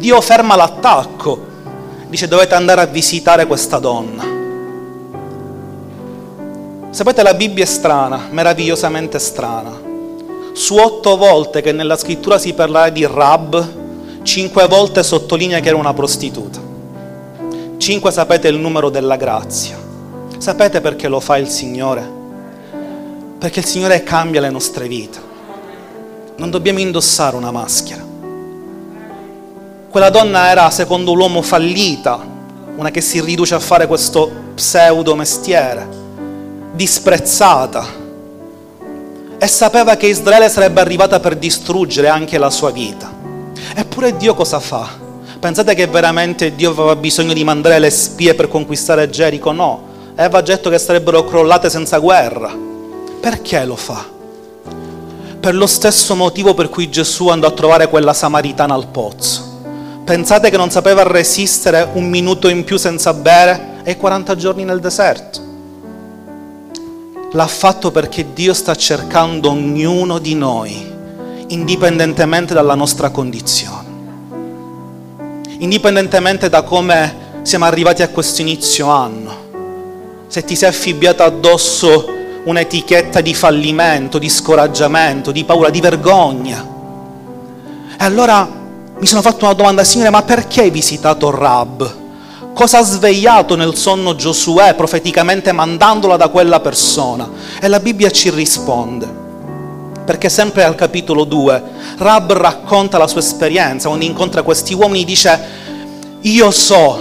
Dio 0.00 0.18
ferma 0.22 0.56
l'attacco, 0.56 1.46
dice 2.08 2.26
dovete 2.26 2.54
andare 2.54 2.80
a 2.80 2.86
visitare 2.86 3.46
questa 3.46 3.78
donna. 3.78 4.24
Sapete, 6.88 7.22
la 7.22 7.34
Bibbia 7.34 7.64
è 7.64 7.66
strana, 7.66 8.28
meravigliosamente 8.30 9.18
strana. 9.18 9.89
Su 10.60 10.76
otto 10.76 11.16
volte 11.16 11.62
che 11.62 11.72
nella 11.72 11.96
scrittura 11.96 12.36
si 12.36 12.52
parla 12.52 12.90
di 12.90 13.06
Rab, 13.06 14.22
cinque 14.22 14.66
volte 14.66 15.02
sottolinea 15.02 15.58
che 15.58 15.68
era 15.68 15.76
una 15.78 15.94
prostituta. 15.94 16.60
Cinque 17.78 18.10
sapete 18.10 18.48
il 18.48 18.58
numero 18.58 18.90
della 18.90 19.16
grazia. 19.16 19.78
Sapete 20.36 20.82
perché 20.82 21.08
lo 21.08 21.18
fa 21.18 21.38
il 21.38 21.48
Signore? 21.48 22.06
Perché 23.38 23.60
il 23.60 23.64
Signore 23.64 24.02
cambia 24.02 24.42
le 24.42 24.50
nostre 24.50 24.86
vite. 24.86 25.18
Non 26.36 26.50
dobbiamo 26.50 26.78
indossare 26.78 27.36
una 27.36 27.50
maschera. 27.50 28.04
Quella 29.88 30.10
donna 30.10 30.50
era, 30.50 30.68
secondo 30.68 31.14
l'uomo, 31.14 31.40
fallita, 31.40 32.22
una 32.76 32.90
che 32.90 33.00
si 33.00 33.18
riduce 33.22 33.54
a 33.54 33.60
fare 33.60 33.86
questo 33.86 34.30
pseudo 34.56 35.14
mestiere, 35.14 35.88
disprezzata. 36.74 37.99
E 39.42 39.46
sapeva 39.46 39.96
che 39.96 40.06
Israele 40.06 40.50
sarebbe 40.50 40.82
arrivata 40.82 41.18
per 41.18 41.36
distruggere 41.36 42.08
anche 42.08 42.36
la 42.36 42.50
sua 42.50 42.70
vita. 42.70 43.10
Eppure 43.74 44.16
Dio 44.16 44.34
cosa 44.34 44.60
fa? 44.60 44.86
Pensate 45.40 45.74
che 45.74 45.86
veramente 45.86 46.54
Dio 46.54 46.72
aveva 46.72 46.94
bisogno 46.94 47.32
di 47.32 47.42
mandare 47.42 47.78
le 47.78 47.88
spie 47.88 48.34
per 48.34 48.48
conquistare 48.48 49.08
Gerico? 49.08 49.52
No, 49.52 49.82
aveva 50.16 50.42
detto 50.42 50.68
che 50.68 50.78
sarebbero 50.78 51.24
crollate 51.24 51.70
senza 51.70 51.98
guerra. 51.98 52.54
Perché 53.20 53.64
lo 53.64 53.76
fa? 53.76 54.04
Per 55.40 55.54
lo 55.54 55.66
stesso 55.66 56.14
motivo 56.14 56.52
per 56.52 56.68
cui 56.68 56.90
Gesù 56.90 57.28
andò 57.28 57.46
a 57.46 57.52
trovare 57.52 57.88
quella 57.88 58.12
samaritana 58.12 58.74
al 58.74 58.88
pozzo 58.88 59.48
Pensate 60.10 60.50
che 60.50 60.56
non 60.56 60.70
sapeva 60.70 61.04
resistere 61.04 61.88
un 61.92 62.08
minuto 62.08 62.48
in 62.48 62.64
più 62.64 62.76
senza 62.76 63.14
bere 63.14 63.78
e 63.84 63.96
40 63.96 64.34
giorni 64.34 64.64
nel 64.64 64.80
deserto. 64.80 65.49
L'ha 67.32 67.46
fatto 67.46 67.92
perché 67.92 68.32
Dio 68.32 68.52
sta 68.52 68.74
cercando 68.74 69.50
ognuno 69.50 70.18
di 70.18 70.34
noi, 70.34 70.84
indipendentemente 71.46 72.54
dalla 72.54 72.74
nostra 72.74 73.10
condizione, 73.10 73.88
indipendentemente 75.58 76.48
da 76.48 76.62
come 76.62 77.28
siamo 77.42 77.66
arrivati 77.66 78.02
a 78.02 78.08
questo 78.08 78.40
inizio 78.40 78.88
anno. 78.88 79.48
Se 80.26 80.42
ti 80.42 80.56
sei 80.56 80.70
affibbiato 80.70 81.22
addosso 81.22 82.04
un'etichetta 82.42 83.20
di 83.20 83.32
fallimento, 83.32 84.18
di 84.18 84.28
scoraggiamento, 84.28 85.30
di 85.30 85.44
paura, 85.44 85.70
di 85.70 85.80
vergogna. 85.80 86.66
E 87.92 88.04
allora 88.04 88.44
mi 88.98 89.06
sono 89.06 89.22
fatto 89.22 89.44
una 89.44 89.54
domanda, 89.54 89.84
Signore, 89.84 90.10
ma 90.10 90.22
perché 90.22 90.62
hai 90.62 90.70
visitato 90.70 91.30
Rab? 91.30 91.98
Cosa 92.60 92.80
ha 92.80 92.82
svegliato 92.82 93.56
nel 93.56 93.74
sonno 93.74 94.14
Giosuè 94.14 94.74
profeticamente 94.74 95.50
mandandola 95.50 96.18
da 96.18 96.28
quella 96.28 96.60
persona? 96.60 97.26
E 97.58 97.66
la 97.68 97.80
Bibbia 97.80 98.10
ci 98.10 98.28
risponde. 98.28 99.08
Perché 100.04 100.28
sempre 100.28 100.64
al 100.64 100.74
capitolo 100.74 101.24
2 101.24 101.62
Rab 101.96 102.34
racconta 102.34 102.98
la 102.98 103.06
sua 103.06 103.20
esperienza, 103.20 103.88
quando 103.88 104.04
incontra 104.04 104.42
questi 104.42 104.74
uomini 104.74 105.06
dice, 105.06 105.40
io 106.20 106.50
so 106.50 106.98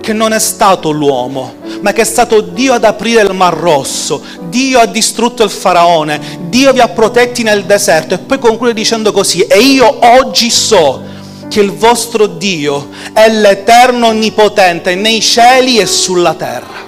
che 0.00 0.12
non 0.12 0.32
è 0.32 0.40
stato 0.40 0.90
l'uomo, 0.90 1.54
ma 1.82 1.92
che 1.92 2.00
è 2.00 2.04
stato 2.04 2.40
Dio 2.40 2.72
ad 2.72 2.82
aprire 2.82 3.22
il 3.22 3.32
Mar 3.32 3.54
Rosso, 3.54 4.20
Dio 4.48 4.80
ha 4.80 4.86
distrutto 4.86 5.44
il 5.44 5.50
faraone, 5.50 6.20
Dio 6.48 6.72
vi 6.72 6.80
ha 6.80 6.88
protetti 6.88 7.44
nel 7.44 7.64
deserto 7.64 8.14
e 8.14 8.18
poi 8.18 8.40
conclude 8.40 8.74
dicendo 8.74 9.12
così, 9.12 9.42
e 9.42 9.60
io 9.60 9.98
oggi 10.00 10.50
so 10.50 11.00
che 11.48 11.60
il 11.60 11.72
vostro 11.72 12.26
Dio 12.26 12.88
è 13.12 13.28
l'Eterno 13.28 14.08
Onnipotente 14.08 14.94
nei 14.94 15.20
cieli 15.20 15.78
e 15.78 15.86
sulla 15.86 16.34
terra 16.34 16.84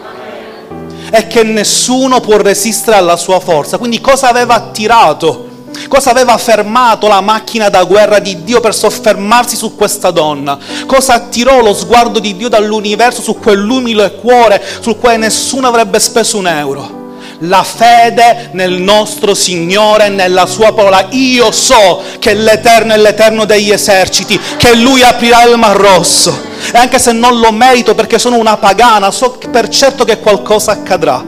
e 1.10 1.26
che 1.26 1.42
nessuno 1.42 2.20
può 2.20 2.36
resistere 2.36 2.96
alla 2.96 3.16
sua 3.16 3.40
forza. 3.40 3.78
Quindi 3.78 4.00
cosa 4.00 4.28
aveva 4.28 4.54
attirato? 4.54 5.46
Cosa 5.86 6.10
aveva 6.10 6.36
fermato 6.36 7.06
la 7.08 7.20
macchina 7.20 7.68
da 7.68 7.84
guerra 7.84 8.18
di 8.18 8.42
Dio 8.42 8.60
per 8.60 8.74
soffermarsi 8.74 9.56
su 9.56 9.74
questa 9.74 10.10
donna? 10.10 10.58
Cosa 10.86 11.14
attirò 11.14 11.62
lo 11.62 11.72
sguardo 11.74 12.18
di 12.18 12.36
Dio 12.36 12.48
dall'universo 12.48 13.22
su 13.22 13.38
quell'umile 13.38 14.16
cuore 14.16 14.62
sul 14.80 14.98
quale 14.98 15.18
nessuno 15.18 15.68
avrebbe 15.68 15.98
speso 16.00 16.38
un 16.38 16.46
euro? 16.46 16.97
La 17.42 17.62
fede 17.62 18.50
nel 18.52 18.80
nostro 18.80 19.32
Signore 19.32 20.06
e 20.06 20.08
nella 20.08 20.46
sua 20.46 20.72
parola. 20.72 21.06
Io 21.10 21.52
so 21.52 22.02
che 22.18 22.34
l'Eterno 22.34 22.94
è 22.94 22.98
l'Eterno 22.98 23.44
degli 23.44 23.70
eserciti, 23.70 24.38
che 24.56 24.74
Lui 24.74 25.02
aprirà 25.02 25.44
il 25.44 25.56
Mar 25.56 25.76
Rosso. 25.76 26.36
E 26.72 26.76
anche 26.76 26.98
se 26.98 27.12
non 27.12 27.38
lo 27.38 27.52
merito 27.52 27.94
perché 27.94 28.18
sono 28.18 28.36
una 28.36 28.56
pagana, 28.56 29.10
so 29.12 29.38
per 29.50 29.68
certo 29.68 30.04
che 30.04 30.18
qualcosa 30.18 30.72
accadrà. 30.72 31.24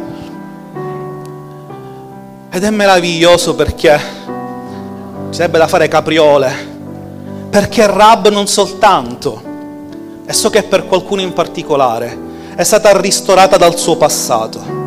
Ed 2.53 2.65
è 2.65 2.71
meraviglioso 2.71 3.55
perché 3.55 4.01
ci 5.31 5.37
sarebbe 5.37 5.59
da 5.59 5.69
fare 5.69 5.87
capriole, 5.87 6.53
perché 7.49 7.87
Rab 7.87 8.29
non 8.29 8.49
soltanto, 8.49 9.43
e 10.27 10.33
so 10.33 10.51
che 10.51 10.65
per 10.65 10.87
qualcuno 10.87 11.21
in 11.21 11.33
particolare, 11.33 12.19
è 12.57 12.65
stata 12.65 13.01
ristorata 13.01 13.57
dal 13.57 13.79
suo 13.79 13.97
passato, 13.97 14.80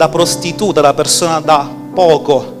da 0.00 0.08
prostituta, 0.08 0.80
da 0.80 0.94
persona 0.94 1.40
da 1.40 1.68
poco, 1.92 2.54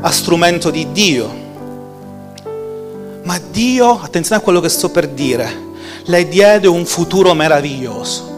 a 0.00 0.10
strumento 0.10 0.68
di 0.70 0.90
Dio. 0.90 1.32
Ma 3.22 3.38
Dio, 3.52 4.00
attenzione 4.02 4.40
a 4.40 4.42
quello 4.42 4.58
che 4.58 4.68
sto 4.68 4.88
per 4.88 5.06
dire, 5.06 5.48
le 6.02 6.26
diede 6.26 6.66
un 6.66 6.84
futuro 6.86 7.34
meraviglioso. 7.34 8.30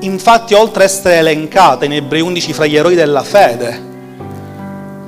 Infatti, 0.00 0.52
oltre 0.52 0.84
ad 0.84 0.90
essere 0.90 1.14
elencata 1.14 1.86
in 1.86 1.94
Ebrei 1.94 2.20
11 2.20 2.52
fra 2.52 2.66
gli 2.66 2.76
eroi 2.76 2.94
della 2.94 3.22
fede, 3.22 3.80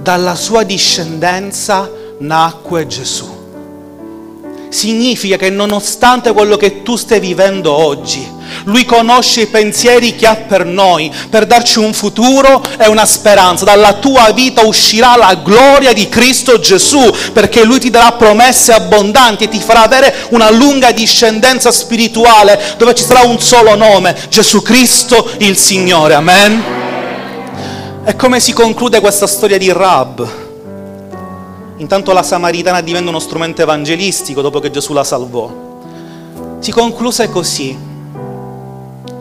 dalla 0.01 0.35
sua 0.35 0.63
discendenza 0.63 1.87
nacque 2.21 2.87
Gesù. 2.87 3.34
Significa 4.75 5.37
che 5.37 5.51
nonostante 5.51 6.33
quello 6.33 6.57
che 6.57 6.83
tu 6.83 6.97
stai 6.97 7.21
vivendo 7.21 7.73
oggi, 7.73 8.29
lui 8.65 8.85
conosce 8.85 9.43
i 9.43 9.47
pensieri 9.47 10.17
che 10.17 10.27
ha 10.27 10.35
per 10.35 10.67
noi, 10.67 11.13
per 11.31 11.47
darci 11.47 11.79
un 11.79 11.93
futuro 11.93 12.61
e 12.77 12.89
una 12.89 13.07
speranza. 13.07 13.65
Dalla 13.65 13.93
tua 13.93 14.33
vita 14.33 14.63
uscirà 14.63 15.15
la 15.17 15.37
gloria 15.37 15.93
di 15.93 16.09
Cristo 16.09 16.59
Gesù, 16.59 17.09
perché 17.33 17.63
Lui 17.63 17.79
ti 17.79 17.89
darà 17.89 18.15
promesse 18.15 18.73
abbondanti 18.73 19.45
e 19.45 19.49
ti 19.49 19.61
farà 19.61 19.85
avere 19.85 20.13
una 20.31 20.51
lunga 20.51 20.91
discendenza 20.91 21.71
spirituale 21.71 22.61
dove 22.77 22.97
ci 22.97 23.05
sarà 23.05 23.21
un 23.21 23.41
solo 23.41 23.77
nome, 23.77 24.17
Gesù 24.29 24.61
Cristo 24.61 25.31
il 25.39 25.57
Signore. 25.57 26.15
Amen. 26.15 26.65
E 28.05 28.17
come 28.17 28.41
si 28.41 28.53
conclude 28.53 28.99
questa 28.99 29.29
storia 29.29 29.57
di 29.57 29.71
Rab? 29.71 30.44
Intanto 31.85 32.15
la 32.15 32.23
Samaritana 32.23 32.81
diventa 32.81 33.11
uno 33.11 33.19
strumento 33.19 33.61
evangelistico 33.61 34.41
dopo 34.41 34.59
che 34.59 34.71
Gesù 34.71 34.95
la 34.95 35.05
salvò. 35.05 35.53
Si 36.59 36.73
concluse 36.73 37.29
così. 37.29 37.77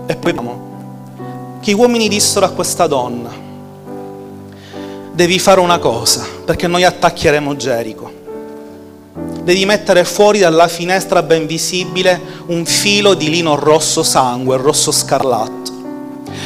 E 0.06 0.16
poi 0.16 0.32
vediamo 0.32 1.58
che 1.60 1.72
gli 1.72 1.74
uomini 1.74 2.08
dissero 2.08 2.46
a 2.46 2.52
questa 2.52 2.88
donna, 2.88 3.30
devi 5.12 5.40
fare 5.40 5.60
una 5.60 5.78
cosa, 5.78 6.26
perché 6.46 6.68
noi 6.68 6.86
attaccheremo 6.86 7.54
Gerico. 7.58 8.12
Devi 9.44 9.66
mettere 9.66 10.06
fuori 10.06 10.40
dalla 10.40 10.70
finestra 10.70 11.22
ben 11.22 11.46
visibile 11.46 12.18
un 12.46 12.64
filo 12.64 13.14
di 13.14 13.30
lino 13.30 13.56
rosso 13.56 14.04
sangue, 14.04 14.56
rosso 14.56 14.94
scarlatto. 14.94 15.72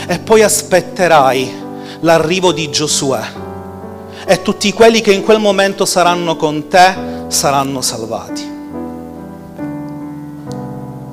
E 0.07 0.17
poi 0.17 0.41
aspetterai 0.41 1.53
l'arrivo 1.99 2.51
di 2.51 2.71
Giosuè 2.71 3.45
e 4.29 4.41
tutti 4.41 4.73
quelli 4.73 4.99
che 4.99 5.13
in 5.13 5.23
quel 5.23 5.39
momento 5.39 5.85
saranno 5.85 6.35
con 6.35 6.67
te 6.67 6.93
saranno 7.29 7.81
salvati. 7.81 8.55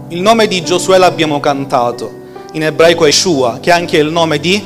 Il 0.08 0.20
nome 0.20 0.48
di 0.48 0.64
Giosuè 0.64 0.98
l'abbiamo 0.98 1.38
cantato, 1.38 2.10
in 2.52 2.64
ebraico 2.64 3.04
è 3.04 3.06
Yeshua, 3.06 3.58
che 3.60 3.70
è 3.70 3.72
anche 3.72 3.98
il 3.98 4.10
nome 4.10 4.40
di... 4.40 4.60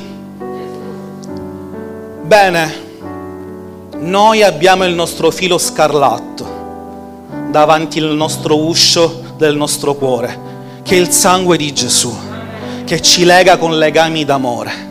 Bene, 2.23 2.73
noi 3.99 4.41
abbiamo 4.41 4.83
il 4.83 4.95
nostro 4.95 5.29
filo 5.29 5.59
scarlatto 5.59 6.57
davanti 7.51 7.99
al 7.99 8.15
nostro 8.15 8.57
uscio 8.65 9.35
del 9.37 9.55
nostro 9.55 9.93
cuore, 9.93 10.81
che 10.81 10.95
è 10.95 10.99
il 10.99 11.11
sangue 11.11 11.55
di 11.55 11.71
Gesù, 11.71 12.15
che 12.83 12.99
ci 12.99 13.25
lega 13.25 13.57
con 13.57 13.77
legami 13.77 14.25
d'amore. 14.25 14.88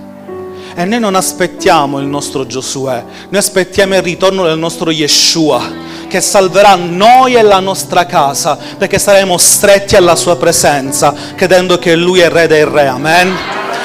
E 0.79 0.85
noi 0.85 1.01
non 1.01 1.16
aspettiamo 1.16 1.99
il 1.99 2.07
nostro 2.07 2.47
Giosuè, 2.47 3.03
noi 3.31 3.41
aspettiamo 3.41 3.97
il 3.97 4.03
ritorno 4.03 4.45
del 4.45 4.59
nostro 4.59 4.93
Yeshua, 4.93 5.68
che 6.07 6.20
salverà 6.20 6.76
noi 6.76 7.35
e 7.35 7.43
la 7.43 7.59
nostra 7.59 8.07
casa, 8.07 8.57
perché 8.79 9.01
saremo 9.01 9.37
stretti 9.39 9.97
alla 9.97 10.14
sua 10.14 10.37
presenza, 10.37 11.12
credendo 11.35 11.81
che 11.81 11.97
Lui 11.97 12.20
è 12.20 12.29
Re 12.29 12.47
dei 12.47 12.62
Re. 12.62 12.87
Amen. 12.87 13.35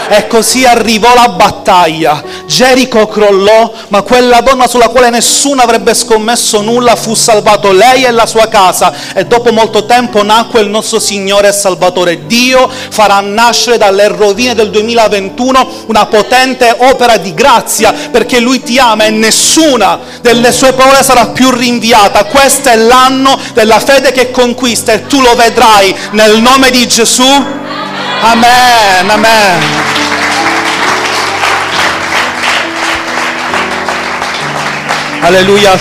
E 0.10 0.28
così 0.28 0.66
arrivò 0.66 1.14
la 1.14 1.30
battaglia. 1.30 2.22
Gerico 2.46 3.08
crollò, 3.08 3.72
ma 3.88 4.02
quella 4.02 4.42
donna 4.42 4.68
sulla 4.68 4.90
quale 4.90 5.10
nessuno 5.10 5.62
avrebbe 5.62 5.94
scommesso 5.94 6.62
nulla 6.62 6.96
fu 6.96 7.14
salvato 7.16 7.72
lei 7.72 8.04
e 8.04 8.12
la 8.12 8.26
sua 8.26 8.48
casa. 8.48 8.94
E 9.14 9.26
dopo 9.26 9.52
molto 9.52 9.86
tempo 9.86 10.24
nacque 10.24 10.62
il 10.62 10.70
nostro 10.70 11.00
Signore 11.00 11.48
e 11.48 11.52
Salvatore. 11.54 12.28
Dio 12.28 12.70
farà 12.90 13.20
nascere 13.22 13.78
dalle 13.78 14.08
rovine 14.08 14.54
del 14.56 14.70
2021 14.70 15.86
una 15.88 16.06
potente 16.06 16.76
opera 16.80 17.18
di 17.18 17.34
grazia, 17.34 17.94
perché 18.12 18.40
Lui 18.40 18.62
ti 18.62 18.78
ama 18.78 19.06
e 19.06 19.10
nessuna 19.10 20.00
delle 20.22 20.52
sue 20.52 20.74
parole 20.74 21.04
sarà 21.04 21.28
più 21.28 21.50
rinviata. 21.50 22.26
Questo 22.26 22.70
è 22.70 22.76
l'anno 22.76 23.38
della 23.54 23.80
fede 23.80 24.12
che 24.12 24.32
conquista 24.32 24.92
e 24.94 25.08
tu 25.08 25.22
lo 25.22 25.36
vedrai 25.36 25.96
nel 26.12 26.42
nome 26.42 26.70
di 26.70 26.88
Gesù. 26.88 27.24
Amen, 28.22 29.10
amen. 29.10 29.93
Alleluia. 35.24 35.72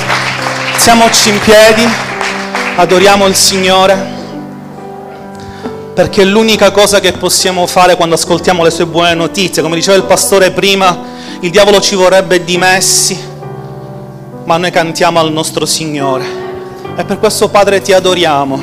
Siamoci 0.76 1.30
in 1.30 1.40
piedi, 1.40 1.84
adoriamo 2.76 3.26
il 3.26 3.34
Signore, 3.34 4.10
perché 5.92 6.22
l'unica 6.24 6.70
cosa 6.70 7.00
che 7.00 7.10
possiamo 7.10 7.66
fare 7.66 7.96
quando 7.96 8.14
ascoltiamo 8.14 8.62
le 8.62 8.70
sue 8.70 8.86
buone 8.86 9.14
notizie. 9.14 9.60
Come 9.60 9.74
diceva 9.74 9.96
il 9.96 10.04
pastore 10.04 10.52
prima, 10.52 10.96
il 11.40 11.50
diavolo 11.50 11.80
ci 11.80 11.96
vorrebbe 11.96 12.44
dimessi, 12.44 13.20
ma 14.44 14.56
noi 14.58 14.70
cantiamo 14.70 15.18
al 15.18 15.32
nostro 15.32 15.66
Signore. 15.66 16.24
E 16.94 17.04
per 17.04 17.18
questo 17.18 17.48
Padre 17.48 17.82
ti 17.82 17.92
adoriamo 17.92 18.62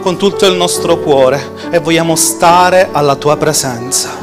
con 0.00 0.16
tutto 0.16 0.46
il 0.46 0.54
nostro 0.54 0.96
cuore 0.96 1.68
e 1.70 1.78
vogliamo 1.78 2.16
stare 2.16 2.88
alla 2.90 3.16
tua 3.16 3.36
presenza. 3.36 4.16